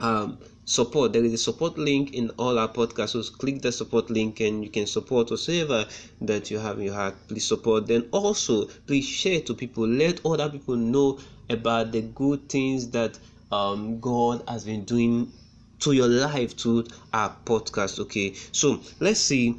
um, 0.00 0.38
support. 0.64 1.12
There 1.12 1.24
is 1.24 1.32
a 1.32 1.38
support 1.38 1.78
link 1.78 2.14
in 2.14 2.30
all 2.30 2.58
our 2.58 2.68
podcasts. 2.68 3.10
So 3.10 3.22
click 3.36 3.62
the 3.62 3.72
support 3.72 4.10
link 4.10 4.40
and 4.40 4.64
you 4.64 4.70
can 4.70 4.86
support 4.86 5.30
whatever 5.30 5.86
that 6.22 6.50
you 6.50 6.58
have 6.58 6.78
in 6.78 6.84
your 6.84 6.94
heart. 6.94 7.14
Please 7.28 7.46
support. 7.46 7.86
Then 7.86 8.08
also 8.12 8.66
please 8.86 9.06
share 9.06 9.40
to 9.42 9.54
people. 9.54 9.86
Let 9.86 10.24
other 10.24 10.48
people 10.48 10.76
know 10.76 11.18
about 11.50 11.92
the 11.92 12.02
good 12.02 12.48
things 12.48 12.90
that 12.90 13.18
um, 13.52 14.00
God 14.00 14.42
has 14.48 14.64
been 14.64 14.84
doing 14.84 15.32
to 15.80 15.92
your 15.92 16.08
life 16.08 16.56
to 16.56 16.86
our 17.12 17.36
podcast. 17.44 17.98
Okay, 18.00 18.34
so 18.52 18.80
let's 19.00 19.20
see. 19.20 19.56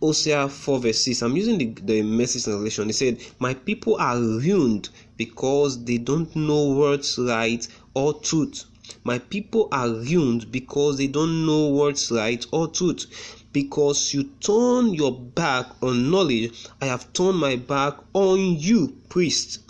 Hosea 0.00 0.48
4 0.48 0.78
verse 0.78 1.04
6. 1.04 1.22
I'm 1.22 1.36
using 1.36 1.58
the, 1.58 1.66
the 1.82 2.02
message 2.02 2.44
translation. 2.44 2.90
It 2.90 2.94
said, 2.94 3.18
My 3.38 3.54
people 3.54 3.96
are 3.98 4.18
ruined 4.18 4.90
because 5.16 5.84
they 5.84 5.96
don't 5.96 6.34
know 6.36 6.64
what's 6.64 7.18
right 7.18 7.66
or 7.94 8.12
truth. 8.20 8.64
My 9.04 9.18
people 9.18 9.68
are 9.72 9.88
ruined 9.88 10.52
because 10.52 10.98
they 10.98 11.06
don't 11.06 11.46
know 11.46 11.68
what's 11.68 12.10
right 12.10 12.44
or 12.52 12.68
truth. 12.68 13.06
Because 13.52 14.12
you 14.12 14.24
turn 14.40 14.92
your 14.92 15.12
back 15.18 15.66
on 15.82 16.10
knowledge, 16.10 16.52
I 16.82 16.86
have 16.86 17.10
turned 17.14 17.38
my 17.38 17.56
back 17.56 17.94
on 18.12 18.38
you, 18.38 18.96
priest. 19.08 19.60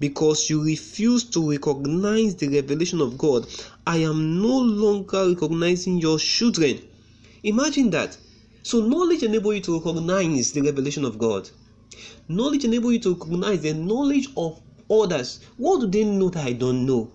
Because 0.00 0.50
you 0.50 0.64
refuse 0.64 1.22
to 1.24 1.50
recognize 1.50 2.34
the 2.34 2.48
revelation 2.48 3.00
of 3.00 3.16
God, 3.16 3.46
I 3.86 3.98
am 3.98 4.42
no 4.42 4.58
longer 4.58 5.28
recognizing 5.28 5.98
your 5.98 6.18
children. 6.18 6.80
Imagine 7.44 7.90
that. 7.90 8.18
So, 8.66 8.80
knowledge 8.80 9.22
enables 9.22 9.54
you 9.54 9.60
to 9.60 9.78
recognize 9.78 10.50
the 10.50 10.60
revelation 10.60 11.04
of 11.04 11.18
God. 11.18 11.48
Knowledge 12.26 12.64
enables 12.64 12.94
you 12.94 12.98
to 12.98 13.14
recognize 13.14 13.60
the 13.60 13.72
knowledge 13.74 14.26
of 14.36 14.60
others. 14.90 15.38
What 15.56 15.82
do 15.82 15.86
they 15.86 16.02
know 16.02 16.30
that 16.30 16.44
I 16.44 16.52
don't 16.52 16.84
know? 16.84 17.08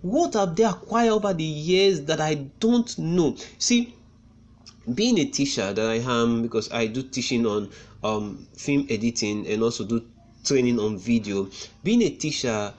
What 0.00 0.32
have 0.32 0.56
they 0.56 0.64
acquired 0.64 1.10
over 1.10 1.34
the 1.34 1.44
years 1.44 2.00
that 2.06 2.22
I 2.22 2.36
don't 2.60 2.98
know? 2.98 3.36
See, 3.58 3.92
being 4.94 5.18
a 5.18 5.26
teacher 5.26 5.70
that 5.74 5.86
I 5.86 5.96
am, 5.96 6.40
because 6.40 6.72
I 6.72 6.86
do 6.86 7.02
teaching 7.02 7.44
on 7.44 7.68
um, 8.02 8.46
film 8.56 8.86
editing 8.88 9.46
and 9.48 9.62
also 9.62 9.84
do 9.84 10.02
training 10.44 10.80
on 10.80 10.96
video. 10.96 11.50
Being 11.84 12.00
a 12.00 12.08
teacher, 12.08 12.72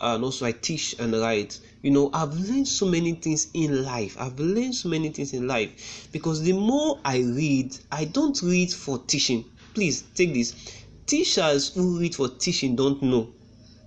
and 0.00 0.24
also 0.24 0.44
I 0.44 0.50
teach 0.50 0.96
and 0.98 1.12
write. 1.12 1.60
You 1.82 1.90
know 1.90 2.10
i've 2.14 2.32
learned 2.34 2.66
so 2.66 2.86
many 2.86 3.12
things 3.12 3.48
in 3.54 3.84
life. 3.84 4.16
I've 4.18 4.38
learned 4.38 4.74
so 4.74 4.88
many 4.88 5.10
things 5.10 5.32
in 5.32 5.46
life. 5.46 6.08
Because 6.12 6.40
the 6.42 6.52
more 6.52 6.98
i 7.04 7.18
read 7.18 7.76
i 7.90 8.04
don't 8.04 8.40
read 8.42 8.72
for 8.72 8.98
teaching. 8.98 9.44
Please 9.74 10.02
take 10.14 10.32
this. 10.32 10.54
Teachers 11.06 11.74
who 11.74 11.98
read 11.98 12.14
for 12.14 12.28
teaching 12.28 12.76
don't 12.76 13.02
know. 13.02 13.28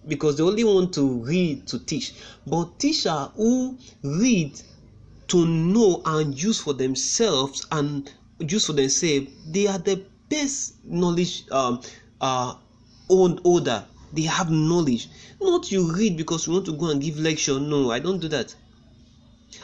Because 0.07 0.37
they 0.37 0.43
only 0.43 0.63
want 0.63 0.93
to 0.93 1.23
read 1.23 1.67
to 1.67 1.79
teach. 1.79 2.13
But 2.45 2.77
teacher 2.79 3.29
who 3.35 3.77
read 4.03 4.59
to 5.27 5.45
know 5.45 6.01
and 6.05 6.41
use 6.41 6.59
for 6.59 6.73
themselves 6.73 7.65
and 7.71 8.11
use 8.39 8.65
for 8.65 8.73
themselves 8.73 9.27
they 9.47 9.67
are 9.67 9.77
the 9.79 10.03
best 10.29 10.83
knowledge 10.85 11.43
um 11.51 11.81
uh 12.21 12.53
old 13.09 13.41
older 13.43 13.85
they 14.15 14.23
have 14.23 14.49
knowledge. 14.51 15.09
Not 15.41 15.71
you 15.71 15.91
read 15.91 16.17
because 16.17 16.47
you 16.47 16.53
want 16.53 16.65
to 16.65 16.73
go 16.73 16.89
and 16.89 17.01
give 17.01 17.19
lecture. 17.19 17.59
No 17.59 17.91
i 17.91 17.99
don't 17.99 18.19
do 18.19 18.27
that. 18.29 18.55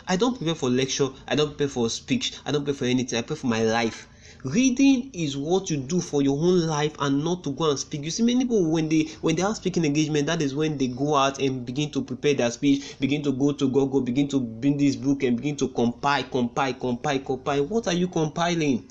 I 0.07 0.15
don't 0.15 0.37
prepare 0.37 0.55
for 0.55 0.69
lecture. 0.69 1.09
I 1.27 1.35
don't 1.35 1.49
prepare 1.49 1.67
for 1.67 1.89
speech. 1.89 2.33
I 2.45 2.51
don't 2.51 2.63
prepare 2.63 2.79
for 2.79 2.85
anything. 2.85 3.19
I 3.19 3.21
prepare 3.21 3.37
for 3.37 3.47
my 3.47 3.63
life. 3.63 4.07
Reading 4.43 5.11
is 5.13 5.37
what 5.37 5.69
you 5.69 5.77
do 5.77 5.99
for 6.01 6.21
your 6.21 6.37
own 6.37 6.65
life 6.65 6.95
and 6.99 7.23
not 7.23 7.43
to 7.43 7.51
go 7.51 7.69
and 7.69 7.77
speak. 7.77 8.03
You 8.03 8.09
see 8.11 8.23
many 8.23 8.45
people 8.45 8.71
when 8.71 8.89
they 8.89 9.03
when 9.21 9.35
they 9.35 9.41
have 9.43 9.57
speaking 9.57 9.85
engagement 9.85 10.25
that 10.27 10.41
is 10.41 10.55
when 10.55 10.77
they 10.77 10.87
go 10.87 11.15
out 11.15 11.39
and 11.39 11.65
begin 11.65 11.91
to 11.91 12.01
prepare 12.01 12.33
their 12.33 12.49
speech 12.49 12.99
begin 12.99 13.21
to 13.23 13.31
go 13.31 13.51
to 13.51 13.67
google 13.69 14.01
begin 14.01 14.27
to 14.29 14.39
bring 14.39 14.77
this 14.77 14.95
book 14.95 15.21
and 15.23 15.37
begin 15.37 15.55
to 15.57 15.67
compile 15.67 16.23
compile 16.23 16.73
compile 16.73 17.19
compile. 17.19 17.65
What 17.65 17.87
are 17.87 17.93
you 17.93 18.07
compiling? 18.07 18.89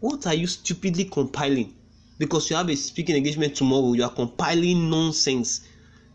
What 0.00 0.26
are 0.26 0.34
you 0.34 0.46
stupidly 0.46 1.04
compiling 1.04 1.72
because 2.18 2.50
you 2.50 2.56
have 2.56 2.68
a 2.68 2.76
speaking 2.76 3.16
engagement 3.16 3.56
tomorrow 3.56 3.92
you 3.92 4.04
are 4.04 4.10
compiling 4.10 4.90
nonsense 4.90 5.66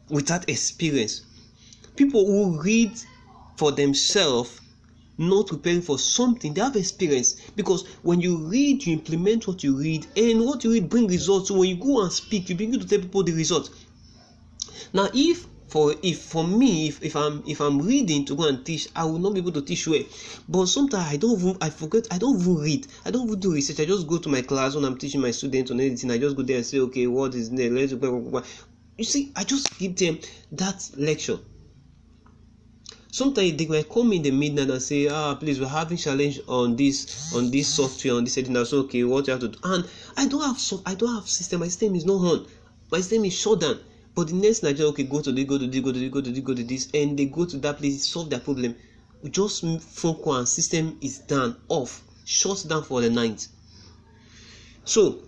without 0.09 0.49
experience. 0.49 1.21
People 1.95 2.25
who 2.25 2.61
read 2.61 2.91
for 3.57 3.71
themselves 3.71 4.61
not 5.17 5.47
preparing 5.47 5.81
for 5.81 5.99
something 5.99 6.53
they 6.53 6.61
have 6.61 6.75
experience. 6.75 7.35
Because 7.55 7.85
when 8.03 8.21
you 8.21 8.37
read 8.37 8.85
you 8.85 8.93
implement 8.93 9.47
what 9.47 9.63
you 9.63 9.77
read 9.77 10.07
and 10.15 10.45
what 10.45 10.63
you 10.63 10.71
read 10.71 10.89
bring 10.89 11.07
results. 11.07 11.49
So 11.49 11.57
when 11.57 11.69
you 11.69 11.75
go 11.75 12.01
and 12.03 12.11
speak 12.11 12.49
you 12.49 12.55
begin 12.55 12.79
to 12.79 12.87
tell 12.87 12.99
people 12.99 13.23
the 13.23 13.33
result. 13.33 13.69
Now 14.93 15.09
if 15.13 15.45
for 15.69 15.93
if 16.01 16.19
for 16.19 16.45
me 16.47 16.87
if, 16.87 17.01
if 17.03 17.15
i'm 17.15 17.43
if 17.47 17.61
i'm 17.61 17.79
reading 17.79 18.25
to 18.25 18.35
go 18.35 18.47
and 18.47 18.65
teach 18.65 18.87
i 18.95 19.03
will 19.03 19.19
not 19.19 19.33
be 19.33 19.39
able 19.39 19.51
to 19.51 19.61
teach 19.61 19.87
well. 19.87 20.03
But 20.47 20.65
sometimes 20.65 21.07
i 21.13 21.17
don't 21.17 21.39
even 21.39 21.57
i 21.61 21.69
forget 21.69 22.07
i 22.11 22.17
don't 22.17 22.41
even 22.41 22.55
read. 22.57 22.87
I 23.05 23.11
don't 23.11 23.27
even 23.27 23.39
do 23.39 23.53
research. 23.53 23.79
I 23.79 23.85
just 23.85 24.07
go 24.07 24.17
to 24.17 24.29
my 24.29 24.41
class 24.41 24.75
when 24.75 24.83
i'm 24.85 24.97
teaching 24.97 25.21
my 25.21 25.31
students 25.31 25.71
on 25.71 25.79
anything. 25.79 26.11
I 26.11 26.17
just 26.17 26.35
go 26.35 26.43
there 26.43 26.57
and 26.57 26.65
say 26.65 26.79
okay 26.79 27.07
what 27.07 27.35
is 27.35 27.49
there? 27.51 27.69
Let's 27.69 27.93
go 27.93 28.43
you 28.97 29.05
see 29.05 29.31
i 29.35 29.43
just 29.45 29.79
give 29.79 29.95
them 29.95 30.19
that 30.51 30.89
lecture. 30.97 31.37
Sometimes 33.11 33.57
they 33.57 33.65
might 33.65 33.89
come 33.89 34.11
in 34.13 34.21
the 34.21 34.31
midnight 34.31 34.69
and 34.69 34.81
say 34.81 35.07
ah 35.07 35.35
please 35.35 35.59
we're 35.59 35.67
having 35.67 35.97
challenge 35.97 36.39
on 36.47 36.75
this 36.75 37.33
on 37.35 37.51
this 37.51 37.67
software 37.67 38.15
on 38.15 38.23
this 38.23 38.33
setting 38.33 38.53
that's 38.53 38.73
okay 38.73 39.03
what 39.03 39.27
you 39.27 39.31
have 39.31 39.41
to 39.41 39.49
do? 39.49 39.59
And 39.63 39.85
i 40.17 40.27
don't 40.27 40.41
have 40.41 40.59
so 40.59 40.81
i 40.85 40.95
don't 40.95 41.13
have 41.13 41.29
system. 41.29 41.59
My 41.59 41.67
system 41.67 41.95
is 41.95 42.05
not 42.05 42.15
on. 42.15 42.47
My 42.91 42.97
system 42.97 43.25
is 43.25 43.33
shut 43.33 43.61
down 43.61 43.79
but 44.15 44.27
the 44.27 44.33
next 44.33 44.63
night 44.63 44.79
okay 44.79 45.03
go 45.03 45.21
to 45.21 45.31
this 45.31 45.45
go 45.45 45.57
to 45.57 45.67
this 45.67 45.81
go 45.81 45.91
to 45.91 45.99
this 45.99 46.09
go 46.09 46.21
to 46.21 46.29
this 46.31 46.43
go 46.43 46.53
to 46.53 46.63
this 46.63 46.89
and 46.93 47.17
they 47.17 47.25
go 47.25 47.45
to 47.45 47.57
that 47.57 47.77
place 47.77 48.07
solve 48.07 48.29
their 48.29 48.39
problem. 48.39 48.75
Just 49.29 49.65
phone 49.81 50.15
call 50.15 50.37
and 50.37 50.47
system 50.47 50.97
is 51.01 51.19
done 51.19 51.55
off 51.67 52.03
shut 52.25 52.65
down 52.67 52.83
for 52.83 53.01
the 53.01 53.09
night. 53.09 53.47
So 54.85 55.23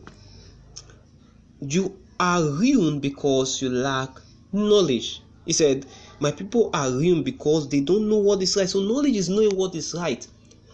you 1.60 1.98
are 2.20 2.41
ruined 2.44 3.02
because 3.02 3.62
you 3.62 3.70
lack 3.70 4.10
knowledge. 4.52 5.22
He 5.46 5.54
said 5.54 5.86
my 6.20 6.32
people 6.32 6.70
are 6.74 6.89
ruined 6.89 7.26
because 7.26 7.67
they 7.70 7.82
don't 7.82 8.08
know 8.08 8.17
what 8.17 8.41
is 8.41 8.56
right. 8.56 8.70
So 8.70 8.82
knowledge 8.82 9.15
is 9.15 9.30
knowing 9.30 9.56
what 9.56 9.76
is 9.76 9.94
right. 9.94 10.26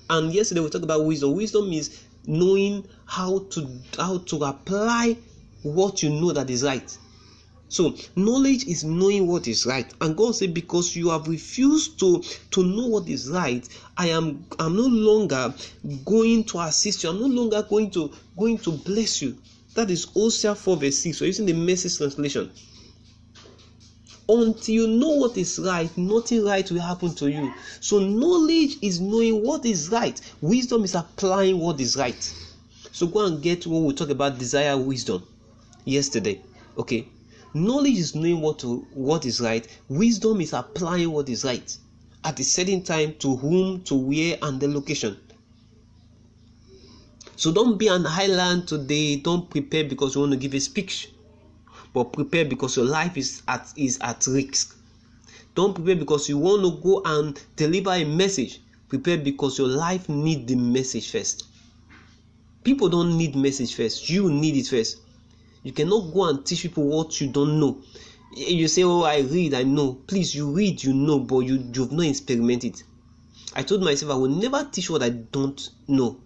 And 0.10 0.34
yesterday 0.34 0.62
we 0.62 0.70
talked 0.70 0.84
about 0.84 1.06
wisdom. 1.06 1.36
Wisdom 1.36 1.72
is 1.72 2.04
knowing 2.26 2.88
how 3.06 3.40
to 3.52 3.80
how 3.98 4.18
to 4.20 4.44
apply 4.44 5.18
what 5.64 6.04
you 6.04 6.10
know 6.10 6.34
that 6.34 6.50
is 6.50 6.64
right 6.64 6.98
so 7.70 7.96
knowledge 8.16 8.66
is 8.66 8.84
knowing 8.84 9.28
what 9.28 9.48
is 9.48 9.66
right. 9.66 9.92
And 10.00 10.16
god 10.16 10.36
said 10.36 10.54
because 10.54 10.96
you 10.96 11.10
have 11.10 11.28
refused 11.28 12.00
to 12.00 12.24
to 12.52 12.64
know 12.64 12.88
what 12.88 13.10
is 13.10 13.30
right 13.30 13.68
i 13.98 14.08
am 14.08 14.46
i'm 14.60 14.76
no 14.76 14.86
longer 14.86 15.54
going 16.06 16.44
to 16.46 16.60
assist 16.60 17.04
you. 17.04 17.10
I'm 17.10 17.20
no 17.20 17.28
longer 17.28 17.64
going 17.64 17.92
to 17.92 18.12
going 18.38 18.58
to 18.60 18.72
bless 18.72 19.22
you. 19.22 19.38
That 19.76 19.92
is 19.92 20.06
Hosea 20.06 20.56
4 20.56 20.78
verse 20.78 20.98
6 21.00 21.18
so 21.18 21.26
using 21.26 21.46
the 21.46 21.54
message 21.54 21.98
translation. 21.98 22.52
Until 24.30 24.76
you 24.76 24.88
know 24.88 25.10
what 25.10 25.38
is 25.38 25.60
right 25.60 25.96
nothing 25.98 26.46
right 26.46 26.70
will 26.72 26.82
happen 26.82 27.14
to 27.16 27.30
you. 27.30 27.54
So 27.82 28.00
knowledge 28.00 28.78
is 28.82 29.02
knowing 29.02 29.44
what 29.44 29.66
is 29.66 29.90
right. 29.90 30.20
Wisdom 30.40 30.86
is 30.86 30.96
applying 30.96 31.60
what 31.60 31.82
is 31.82 31.98
right. 31.98 32.34
So 32.92 33.08
go 33.08 33.26
and 33.26 33.42
get 33.44 33.68
what 33.68 33.84
we 33.84 33.94
talk 33.94 34.10
about 34.10 34.38
desire 34.38 34.78
wisdom. 34.78 35.24
Yesterday. 35.86 36.42
Okay 36.78 37.08
knowledge 37.66 37.98
is 37.98 38.16
knowing 38.16 38.42
what 38.42 38.60
to 38.60 38.88
what 38.94 39.26
is 39.26 39.42
right. 39.42 39.68
Wisdom 39.90 40.42
is 40.42 40.54
applying 40.54 41.12
what 41.12 41.30
is 41.30 41.44
right 41.44 41.78
at 42.24 42.40
a 42.40 42.44
certain 42.44 42.84
time 42.84 43.16
to 43.20 43.36
whom 43.36 43.82
to 43.84 43.96
where 43.96 44.38
and 44.42 44.60
the 44.60 44.68
location. 44.68 45.18
So 47.36 47.52
don't 47.52 47.78
be 47.78 47.88
an 47.88 48.06
island 48.06 48.68
today. 48.68 49.18
Don't 49.18 49.50
prepare 49.50 49.84
because 49.84 50.16
you 50.16 50.22
want 50.22 50.34
to 50.34 50.38
give 50.38 50.54
a 50.54 50.60
speech 50.60 51.12
but 51.98 52.14
prepare 52.14 52.46
because 52.46 52.76
your 52.76 52.86
life 52.86 53.18
is 53.18 53.42
at 53.48 53.74
is 53.76 53.98
at 54.02 54.28
risk. 54.28 54.78
Don't 55.56 55.74
prepare 55.74 55.96
because 55.96 56.30
you 56.30 56.38
want 56.38 56.64
to 56.64 56.80
go 56.82 57.02
and 57.06 57.42
deliver 57.56 57.92
a 57.92 58.04
message. 58.04 58.62
Prepare 58.88 59.18
because 59.18 59.58
your 59.58 59.68
life 59.68 60.08
need 60.08 60.48
the 60.48 60.56
message 60.56 61.10
first. 61.12 61.46
People 62.64 62.90
don't 62.90 63.18
need 63.18 63.36
message 63.36 63.74
first. 63.76 64.10
You 64.10 64.30
need 64.30 64.56
it 64.56 64.68
first 64.68 64.98
you 65.68 65.74
cannot 65.74 66.14
go 66.14 66.30
and 66.30 66.46
teach 66.46 66.62
people 66.62 66.86
what 66.86 67.20
you 67.20 67.28
don't 67.28 67.60
know 67.60 67.82
you 68.32 68.70
say 68.70 68.84
oh 68.84 69.04
i 69.04 69.20
read 69.20 69.54
i 69.54 69.64
know 69.64 69.94
please 70.08 70.34
you 70.34 70.50
read 70.50 70.82
you 70.82 70.94
know 70.94 71.20
but 71.20 71.40
you 71.40 71.56
you've 71.74 71.92
not 71.92 72.06
experimented 72.06 72.82
i 73.54 73.62
told 73.62 73.84
myself 73.84 74.14
i 74.14 74.16
will 74.16 74.30
never 74.30 74.64
teach 74.72 74.90
what 74.90 75.04
i 75.04 75.10
don't 75.10 75.70
know 75.90 76.22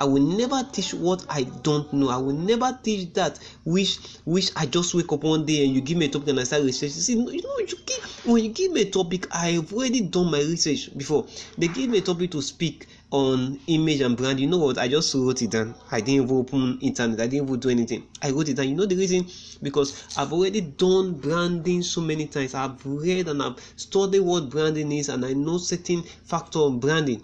I 0.00 0.04
will 0.04 0.22
never 0.22 0.62
teach 0.70 0.94
what 0.94 1.26
I 1.28 1.42
don't 1.42 1.92
know. 1.92 2.08
I 2.08 2.18
will 2.18 2.36
never 2.36 2.78
teach 2.84 3.12
that 3.14 3.40
which 3.64 3.98
which 4.24 4.52
I 4.54 4.64
just 4.66 4.94
wake 4.94 5.10
up 5.12 5.24
one 5.24 5.44
day 5.44 5.64
and 5.64 5.74
you 5.74 5.80
give 5.80 5.98
me 5.98 6.06
a 6.06 6.08
topic 6.08 6.28
and 6.28 6.38
I 6.38 6.44
start 6.44 6.62
researching. 6.62 7.00
See, 7.00 7.14
you 7.14 7.42
know, 7.42 7.58
you 7.58 7.76
give, 7.84 8.22
when 8.24 8.44
you 8.44 8.50
give 8.50 8.70
me 8.70 8.82
a 8.82 8.90
topic, 8.90 9.26
I've 9.32 9.72
already 9.72 10.02
done 10.02 10.30
my 10.30 10.38
research 10.38 10.96
before. 10.96 11.26
They 11.56 11.66
give 11.66 11.90
me 11.90 11.98
a 11.98 12.02
topic 12.02 12.30
to 12.30 12.42
speak 12.42 12.86
on 13.10 13.58
image 13.66 14.00
and 14.00 14.16
brand. 14.16 14.38
You 14.40 14.46
know 14.46 14.58
what? 14.58 14.78
I 14.78 14.88
just 14.88 15.14
wrote 15.14 15.42
it 15.42 15.50
down. 15.50 15.74
I 15.90 16.00
didn't 16.00 16.24
even 16.24 16.36
open 16.36 16.78
internet. 16.80 17.20
I 17.20 17.26
didn't 17.26 17.48
even 17.48 17.60
do 17.60 17.68
anything. 17.70 18.06
I 18.22 18.30
wrote 18.30 18.48
it 18.48 18.54
down. 18.54 18.68
You 18.68 18.76
know 18.76 18.86
the 18.86 18.96
reason? 18.96 19.26
Because 19.62 20.16
I've 20.16 20.32
already 20.32 20.60
done 20.60 21.14
branding 21.14 21.82
so 21.82 22.00
many 22.00 22.26
times. 22.26 22.54
I've 22.54 22.84
read 22.84 23.28
and 23.28 23.42
I've 23.42 23.58
studied 23.76 24.20
what 24.20 24.50
branding 24.50 24.92
is, 24.92 25.08
and 25.08 25.24
I 25.24 25.32
know 25.32 25.58
certain 25.58 26.02
factor 26.02 26.58
of 26.60 26.80
branding 26.80 27.22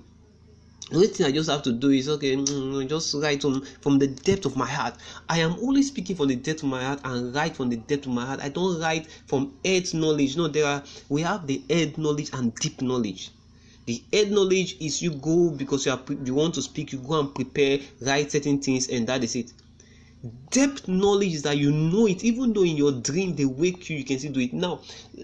the 0.90 0.96
only 0.96 1.08
thing 1.08 1.26
I 1.26 1.32
just 1.32 1.50
have 1.50 1.62
to 1.62 1.72
do 1.72 1.90
is 1.90 2.08
okay, 2.08 2.36
mm, 2.36 2.88
just 2.88 3.14
write 3.14 3.42
from, 3.42 3.62
from 3.80 3.98
the 3.98 4.06
depth 4.06 4.44
of 4.44 4.54
my 4.56 4.66
heart. 4.66 4.94
I 5.28 5.38
am 5.38 5.56
only 5.62 5.82
speaking 5.82 6.14
from 6.14 6.28
the 6.28 6.36
depth 6.36 6.62
of 6.62 6.68
my 6.68 6.84
heart 6.84 7.00
and 7.04 7.34
write 7.34 7.56
from 7.56 7.70
the 7.70 7.76
depth 7.76 8.06
of 8.06 8.12
my 8.12 8.26
heart. 8.26 8.40
I 8.42 8.50
don't 8.50 8.78
write 8.80 9.08
from 9.26 9.54
head 9.64 9.92
knowledge. 9.94 10.36
No, 10.36 10.46
there 10.46 10.66
are 10.66 10.82
we 11.08 11.22
have 11.22 11.46
the 11.46 11.64
head 11.70 11.96
knowledge 11.96 12.30
and 12.32 12.54
deep 12.54 12.82
knowledge. 12.82 13.30
The 13.86 14.02
head 14.12 14.30
knowledge 14.30 14.76
is 14.80 15.02
you 15.02 15.10
go 15.10 15.50
because 15.50 15.86
you 15.86 15.92
are 15.92 16.00
you 16.24 16.34
want 16.34 16.54
to 16.54 16.62
speak, 16.62 16.92
you 16.92 16.98
go 16.98 17.20
and 17.20 17.34
prepare, 17.34 17.80
write 18.00 18.32
certain 18.32 18.58
things, 18.60 18.88
and 18.88 19.06
that 19.08 19.22
is 19.22 19.36
it. 19.36 19.52
Depth 20.50 20.88
knowledge 20.88 21.34
is 21.34 21.42
that 21.42 21.58
you 21.58 21.70
know 21.70 22.06
it 22.06 22.24
even 22.24 22.54
though 22.54 22.62
in 22.62 22.76
your 22.78 22.92
dream 22.92 23.36
they 23.36 23.44
wake 23.44 23.90
you 23.90 23.98
you 23.98 24.04
can 24.04 24.18
still 24.18 24.32
do 24.32 24.40
it. 24.40 24.54
Now 24.54 24.80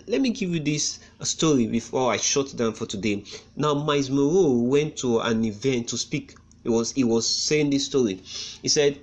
let 0.07 0.21
me 0.21 0.29
give 0.31 0.51
you 0.51 0.61
this 0.61 0.99
story 1.23 1.67
before 1.67 2.13
i 2.13 2.19
shut 2.19 2.55
down 2.55 2.75
for 2.75 2.85
today. 2.85 3.25
Now 3.57 3.73
Myles 3.73 4.11
went 4.11 4.99
to 4.99 5.21
an 5.21 5.43
event 5.45 5.89
to 5.89 5.97
speak. 5.97 6.35
He 6.63 6.69
was 6.69 6.93
he 6.93 7.03
was 7.05 7.27
saying 7.27 7.71
this 7.71 7.87
story. 7.87 8.17
He 8.61 8.69
said 8.69 8.99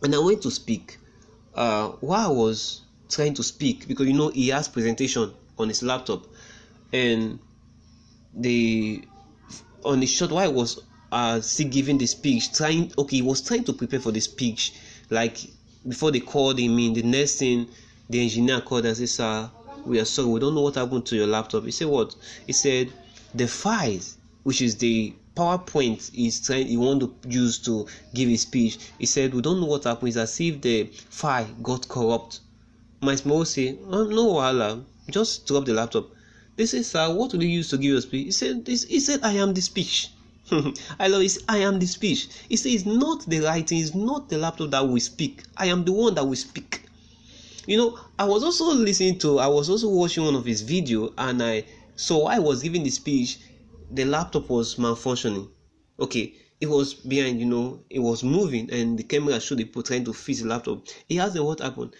when 0.00 0.12
i 0.14 0.18
went 0.18 0.42
to 0.42 0.50
speak 0.50 0.98
uh 1.54 1.90
while 2.00 2.28
i 2.28 2.32
was 2.32 2.82
trying 3.08 3.34
to 3.34 3.42
speak 3.42 3.86
because 3.86 4.06
you 4.06 4.12
know 4.12 4.28
he 4.30 4.48
has 4.48 4.66
presentation 4.66 5.32
on 5.58 5.68
his 5.68 5.82
laptop 5.82 6.26
and 6.92 7.38
the 8.36 9.02
on 9.84 10.00
the 10.00 10.06
shot 10.06 10.30
while 10.30 10.44
i 10.44 10.48
was 10.48 10.80
uh 11.12 11.40
still 11.40 11.68
giving 11.68 11.98
the 11.98 12.06
speech 12.06 12.52
trying 12.52 12.92
okay 12.98 13.16
he 13.16 13.22
was 13.22 13.40
trying 13.40 13.64
to 13.64 13.72
prepare 13.72 14.00
for 14.00 14.12
the 14.12 14.20
speech 14.20 14.72
like 15.10 15.38
before 15.86 16.10
they 16.10 16.20
called 16.20 16.58
him 16.58 16.78
in 16.78 16.94
the 16.94 17.02
next 17.02 17.36
thing 17.36 17.68
the 18.10 18.20
engineer 18.20 18.60
called 18.60 18.84
and 18.86 18.96
said 18.96 19.08
sir 19.08 19.50
we 19.86 20.00
are 20.00 20.04
sorry 20.04 20.28
we 20.28 20.40
don't 20.40 20.54
know 20.54 20.62
what 20.62 20.74
happened 20.74 21.04
to 21.04 21.16
your 21.16 21.26
laptop 21.26 21.64
he 21.64 21.70
said 21.70 21.86
what 21.88 22.14
he 22.46 22.52
said 22.52 22.90
the 23.34 23.46
files 23.46 24.16
which 24.42 24.60
is 24.62 24.76
the 24.76 25.12
PowerPoint 25.36 26.10
is 26.14 26.40
trying 26.40 26.68
he 26.68 26.76
want 26.76 27.00
to 27.00 27.12
use 27.28 27.58
to 27.58 27.86
give 28.14 28.28
his 28.28 28.42
speech. 28.42 28.78
He 28.98 29.06
said, 29.06 29.34
We 29.34 29.42
don't 29.42 29.58
know 29.60 29.66
what 29.66 29.82
happened. 29.82 30.10
It's 30.10 30.16
as 30.16 30.40
if 30.40 30.60
the 30.60 30.84
file 31.10 31.48
got 31.60 31.88
corrupt. 31.88 32.38
My 33.00 33.16
small 33.16 33.44
say, 33.44 33.76
oh, 33.90 34.04
no 34.04 34.34
wahala, 34.34 34.84
just 35.10 35.46
drop 35.46 35.64
the 35.64 35.74
laptop. 35.74 36.06
They 36.56 36.66
say, 36.66 36.82
Sir, 36.82 37.12
what 37.14 37.32
will 37.32 37.42
you 37.42 37.48
use 37.48 37.70
to 37.70 37.76
give 37.76 37.92
your 37.92 38.00
speech? 38.00 38.24
He 38.26 38.30
said, 38.30 38.66
He 38.66 39.00
said, 39.00 39.20
I 39.22 39.32
am 39.32 39.54
the 39.54 39.60
speech. 39.60 40.10
I 40.98 41.08
love 41.08 41.22
it. 41.22 41.38
I 41.48 41.58
am 41.58 41.78
the 41.78 41.86
speech. 41.86 42.28
He 42.48 42.56
said, 42.56 42.72
It's 42.72 42.86
not 42.86 43.26
the 43.26 43.40
writing, 43.40 43.78
it's 43.78 43.94
not 43.94 44.28
the 44.28 44.38
laptop 44.38 44.70
that 44.70 44.86
will 44.86 45.00
speak. 45.00 45.42
I 45.56 45.66
am 45.66 45.84
the 45.84 45.92
one 45.92 46.14
that 46.14 46.24
will 46.24 46.36
speak. 46.36 46.82
You 47.66 47.78
know, 47.78 47.98
I 48.18 48.24
was 48.24 48.44
also 48.44 48.66
listening 48.74 49.18
to, 49.20 49.38
I 49.38 49.46
was 49.46 49.70
also 49.70 49.88
watching 49.88 50.24
one 50.24 50.34
of 50.34 50.44
his 50.44 50.60
video, 50.60 51.12
and 51.16 51.42
I 51.42 51.64
so 51.96 52.26
I 52.26 52.38
was 52.38 52.62
giving 52.62 52.82
the 52.82 52.90
speech, 52.90 53.38
the 53.90 54.04
laptop 54.04 54.48
was 54.50 54.76
malfunctioning. 54.76 55.48
Okay, 55.98 56.34
it 56.60 56.66
was 56.68 56.94
behind, 56.94 57.40
you 57.40 57.46
know, 57.46 57.80
it 57.88 58.00
was 58.00 58.22
moving, 58.22 58.70
and 58.70 58.98
the 58.98 59.02
camera 59.04 59.40
showed 59.40 59.58
the 59.58 59.64
people 59.64 59.82
trying 59.82 60.04
to 60.04 60.12
fix 60.12 60.40
the 60.40 60.48
laptop. 60.48 60.86
He 61.08 61.18
asked 61.18 61.34
them 61.34 61.44
what 61.44 61.60
happened. 61.60 61.94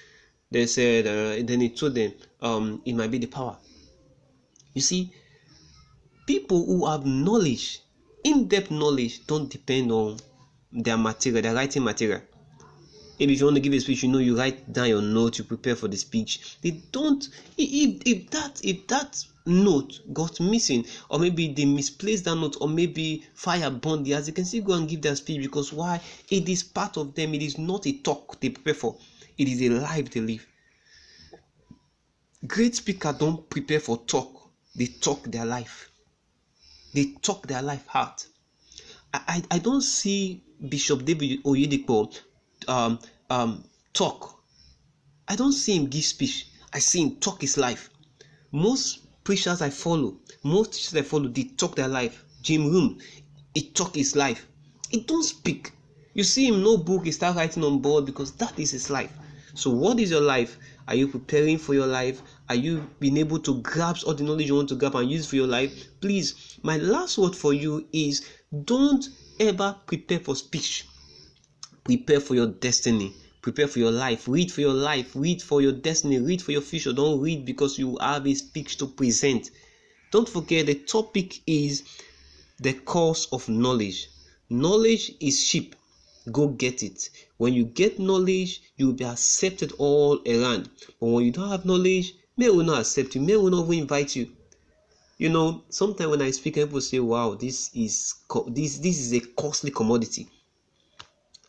They 0.50 0.66
said, 0.66 1.06
uh, 1.06 1.44
then 1.46 1.60
he 1.60 1.70
told 1.70 1.94
them, 1.94 2.12
um, 2.42 2.82
it 2.84 2.92
might 2.94 3.10
be 3.10 3.18
the 3.18 3.26
power. 3.26 3.56
You 4.74 4.80
see, 4.80 5.12
people 6.26 6.66
who 6.66 6.86
have 6.86 7.06
knowledge, 7.06 7.80
in-depth 8.24 8.70
knowledge, 8.70 9.26
don't 9.26 9.48
depend 9.48 9.92
on 9.92 10.18
their 10.72 10.98
material, 10.98 11.42
their 11.42 11.54
writing 11.54 11.84
material. 11.84 12.22
Maybe 13.18 13.34
if 13.34 13.38
you 13.40 13.46
want 13.46 13.56
to 13.56 13.60
give 13.60 13.72
a 13.72 13.78
speech, 13.78 14.02
you 14.02 14.08
know 14.08 14.18
you 14.18 14.36
write 14.36 14.72
down 14.72 14.88
your 14.88 15.00
note, 15.02 15.38
you 15.38 15.44
prepare 15.44 15.76
for 15.76 15.86
the 15.86 15.96
speech. 15.96 16.58
They 16.62 16.72
don't. 16.90 17.28
If 17.56 18.02
if 18.04 18.28
that 18.30 18.60
if 18.64 18.88
that 18.88 19.24
note 19.46 20.00
got 20.12 20.40
missing, 20.40 20.84
or 21.08 21.20
maybe 21.20 21.46
they 21.52 21.64
misplaced 21.64 22.24
that 22.24 22.34
note, 22.34 22.56
or 22.60 22.68
maybe 22.68 23.24
fire 23.34 23.70
burned 23.70 24.04
the 24.04 24.14
as 24.14 24.26
they 24.26 24.32
can 24.32 24.44
still 24.44 24.64
go 24.64 24.72
and 24.72 24.88
give 24.88 25.02
their 25.02 25.14
speech 25.14 25.40
because 25.40 25.72
why? 25.72 26.00
It 26.28 26.48
is 26.48 26.64
part 26.64 26.96
of 26.96 27.14
them. 27.14 27.34
It 27.34 27.42
is 27.42 27.56
not 27.56 27.86
a 27.86 27.92
talk 27.92 28.40
they 28.40 28.48
prepare 28.48 28.74
for. 28.74 28.96
It 29.38 29.46
is 29.46 29.62
a 29.62 29.68
life 29.68 30.10
they 30.10 30.20
live. 30.20 30.44
Great 32.48 32.74
speakers 32.74 33.14
don't 33.16 33.48
prepare 33.48 33.78
for 33.78 33.98
talk 33.98 34.43
they 34.74 34.86
talk 34.86 35.22
their 35.24 35.46
life. 35.46 35.90
They 36.92 37.12
talk 37.22 37.46
their 37.46 37.62
life 37.62 37.84
out. 37.94 38.26
I, 39.12 39.20
I, 39.28 39.42
I 39.56 39.58
don't 39.58 39.82
see 39.82 40.42
Bishop 40.68 41.04
David 41.04 41.42
Oyedepo 41.44 42.16
um, 42.68 42.98
um, 43.30 43.64
talk. 43.92 44.42
I 45.28 45.36
don't 45.36 45.52
see 45.52 45.76
him 45.76 45.86
give 45.86 46.04
speech. 46.04 46.46
I 46.72 46.78
see 46.78 47.02
him 47.02 47.16
talk 47.16 47.40
his 47.40 47.56
life. 47.56 47.90
Most 48.52 49.00
preachers 49.24 49.62
I 49.62 49.70
follow, 49.70 50.16
most 50.42 50.72
teachers 50.74 50.94
I 50.94 51.02
follow, 51.02 51.28
they 51.28 51.44
talk 51.44 51.76
their 51.76 51.88
life. 51.88 52.24
Jim 52.42 52.70
Rohn, 52.70 53.00
he 53.54 53.62
talk 53.62 53.94
his 53.94 54.14
life. 54.14 54.46
He 54.90 55.00
don't 55.00 55.22
speak. 55.22 55.72
You 56.12 56.22
see 56.24 56.46
him 56.46 56.62
no 56.62 56.76
book, 56.76 57.06
he 57.06 57.12
start 57.12 57.36
writing 57.36 57.64
on 57.64 57.78
board 57.80 58.06
because 58.06 58.32
that 58.32 58.58
is 58.58 58.70
his 58.70 58.90
life. 58.90 59.12
So 59.54 59.70
what 59.70 59.98
is 59.98 60.10
your 60.10 60.20
life? 60.20 60.58
Are 60.86 60.94
you 60.94 61.08
preparing 61.08 61.58
for 61.58 61.74
your 61.74 61.86
life? 61.86 62.20
Are 62.48 62.54
you 62.54 62.90
being 63.00 63.16
able 63.16 63.38
to 63.38 63.60
grasp 63.62 64.06
all 64.06 64.14
the 64.14 64.22
knowledge 64.22 64.48
you 64.48 64.54
want 64.54 64.68
to 64.68 64.74
grab 64.74 64.94
and 64.96 65.10
use 65.10 65.26
for 65.26 65.36
your 65.36 65.46
life? 65.46 65.72
Please, 66.00 66.58
my 66.62 66.76
last 66.76 67.16
word 67.16 67.34
for 67.34 67.54
you 67.54 67.86
is 67.92 68.26
don't 68.64 69.08
ever 69.40 69.76
prepare 69.86 70.20
for 70.20 70.36
speech. 70.36 70.84
Prepare 71.84 72.20
for 72.20 72.34
your 72.34 72.48
destiny. 72.48 73.14
Prepare 73.40 73.66
for 73.66 73.78
your 73.78 73.90
life. 73.90 74.28
Read 74.28 74.52
for 74.52 74.60
your 74.60 74.74
life. 74.74 75.12
Read 75.14 75.40
for 75.40 75.62
your 75.62 75.72
destiny. 75.72 76.18
Read 76.18 76.42
for 76.42 76.52
your 76.52 76.60
future. 76.60 76.92
Don't 76.92 77.20
read 77.20 77.46
because 77.46 77.78
you 77.78 77.96
have 78.00 78.26
a 78.26 78.34
speech 78.34 78.76
to 78.76 78.86
present. 78.88 79.50
Don't 80.10 80.28
forget 80.28 80.66
the 80.66 80.74
topic 80.74 81.40
is 81.46 81.82
the 82.60 82.74
course 82.74 83.26
of 83.32 83.48
knowledge. 83.48 84.08
Knowledge 84.50 85.12
is 85.20 85.48
cheap 85.48 85.74
go 86.32 86.48
get 86.48 86.82
it. 86.82 87.10
When 87.36 87.52
you 87.52 87.64
get 87.64 87.98
knowledge, 87.98 88.62
you 88.76 88.86
will 88.86 88.94
be 88.94 89.04
accepted 89.04 89.72
all 89.78 90.20
around. 90.26 90.70
But 91.00 91.06
when 91.06 91.24
you 91.26 91.32
don't 91.32 91.50
have 91.50 91.66
knowledge, 91.66 92.14
men 92.36 92.56
will 92.56 92.64
not 92.64 92.80
accept 92.80 93.14
you, 93.14 93.20
men 93.20 93.42
will 93.42 93.50
not 93.50 93.66
even 93.66 93.80
invite 93.80 94.16
you. 94.16 94.30
You 95.18 95.28
know, 95.28 95.62
sometimes 95.68 96.10
when 96.10 96.22
I 96.22 96.30
speak, 96.32 96.54
people 96.54 96.80
say, 96.80 96.98
"Wow, 96.98 97.34
this 97.34 97.70
is 97.74 98.14
this 98.48 98.78
this 98.78 98.98
is 98.98 99.12
a 99.12 99.20
costly 99.20 99.70
commodity." 99.70 100.28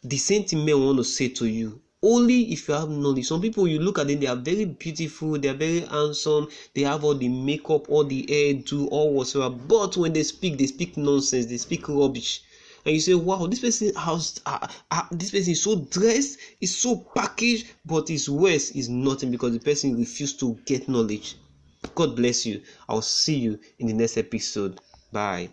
The 0.04 0.18
same 0.18 0.44
thing 0.44 0.64
men 0.64 0.84
want 0.84 0.98
to 1.00 1.04
say 1.04 1.30
to 1.30 1.48
you. 1.48 1.82
Only 2.04 2.52
if 2.54 2.68
you 2.68 2.76
have 2.76 2.90
knowledge. 2.90 3.26
Some 3.26 3.42
people 3.42 3.68
you 3.68 3.80
look 3.80 3.98
at 3.98 4.08
them, 4.08 4.20
they 4.20 4.28
are 4.28 4.36
very 4.36 4.66
beautiful, 4.66 5.40
they 5.40 5.48
are 5.48 5.56
very 5.56 5.80
handsome, 5.80 6.48
they 6.76 6.82
have 6.82 7.04
all 7.04 7.16
the 7.16 7.30
makeup, 7.30 7.90
all 7.90 8.04
the 8.04 8.24
hair, 8.30 8.54
do 8.54 8.86
all 8.88 9.14
whatsoever. 9.14 9.56
But 9.56 9.98
when 9.98 10.14
they 10.14 10.22
speak, 10.22 10.60
they 10.60 10.68
speak 10.68 10.98
nonsense, 10.98 11.48
they 11.48 11.58
speak 11.58 11.88
rubbish 11.90 12.44
and 12.86 12.94
you 12.94 13.02
say 13.02 13.14
wow 13.14 13.48
this 13.48 13.60
person 13.60 13.94
has 13.96 14.40
uh, 14.46 14.68
uh, 14.92 15.04
this 15.12 15.32
person 15.32 15.52
is 15.52 15.64
so 15.64 15.76
dressed 15.90 16.40
is 16.62 16.76
so 16.76 16.98
packaged 17.16 17.68
but 17.86 18.08
his 18.08 18.30
words 18.30 18.72
is 18.72 18.90
nothing 18.90 19.32
because 19.32 19.54
the 19.54 19.60
person 19.60 19.98
refused 19.98 20.40
to 20.40 20.58
get 20.66 20.88
knowledge. 20.88 21.36
God 21.94 22.16
bless 22.16 22.46
you. 22.46 22.62
I'll 22.90 23.02
see 23.02 23.36
you 23.36 23.60
in 23.80 23.88
the 23.88 23.94
next 23.94 24.18
episode. 24.18 24.80
Bye 25.12 25.50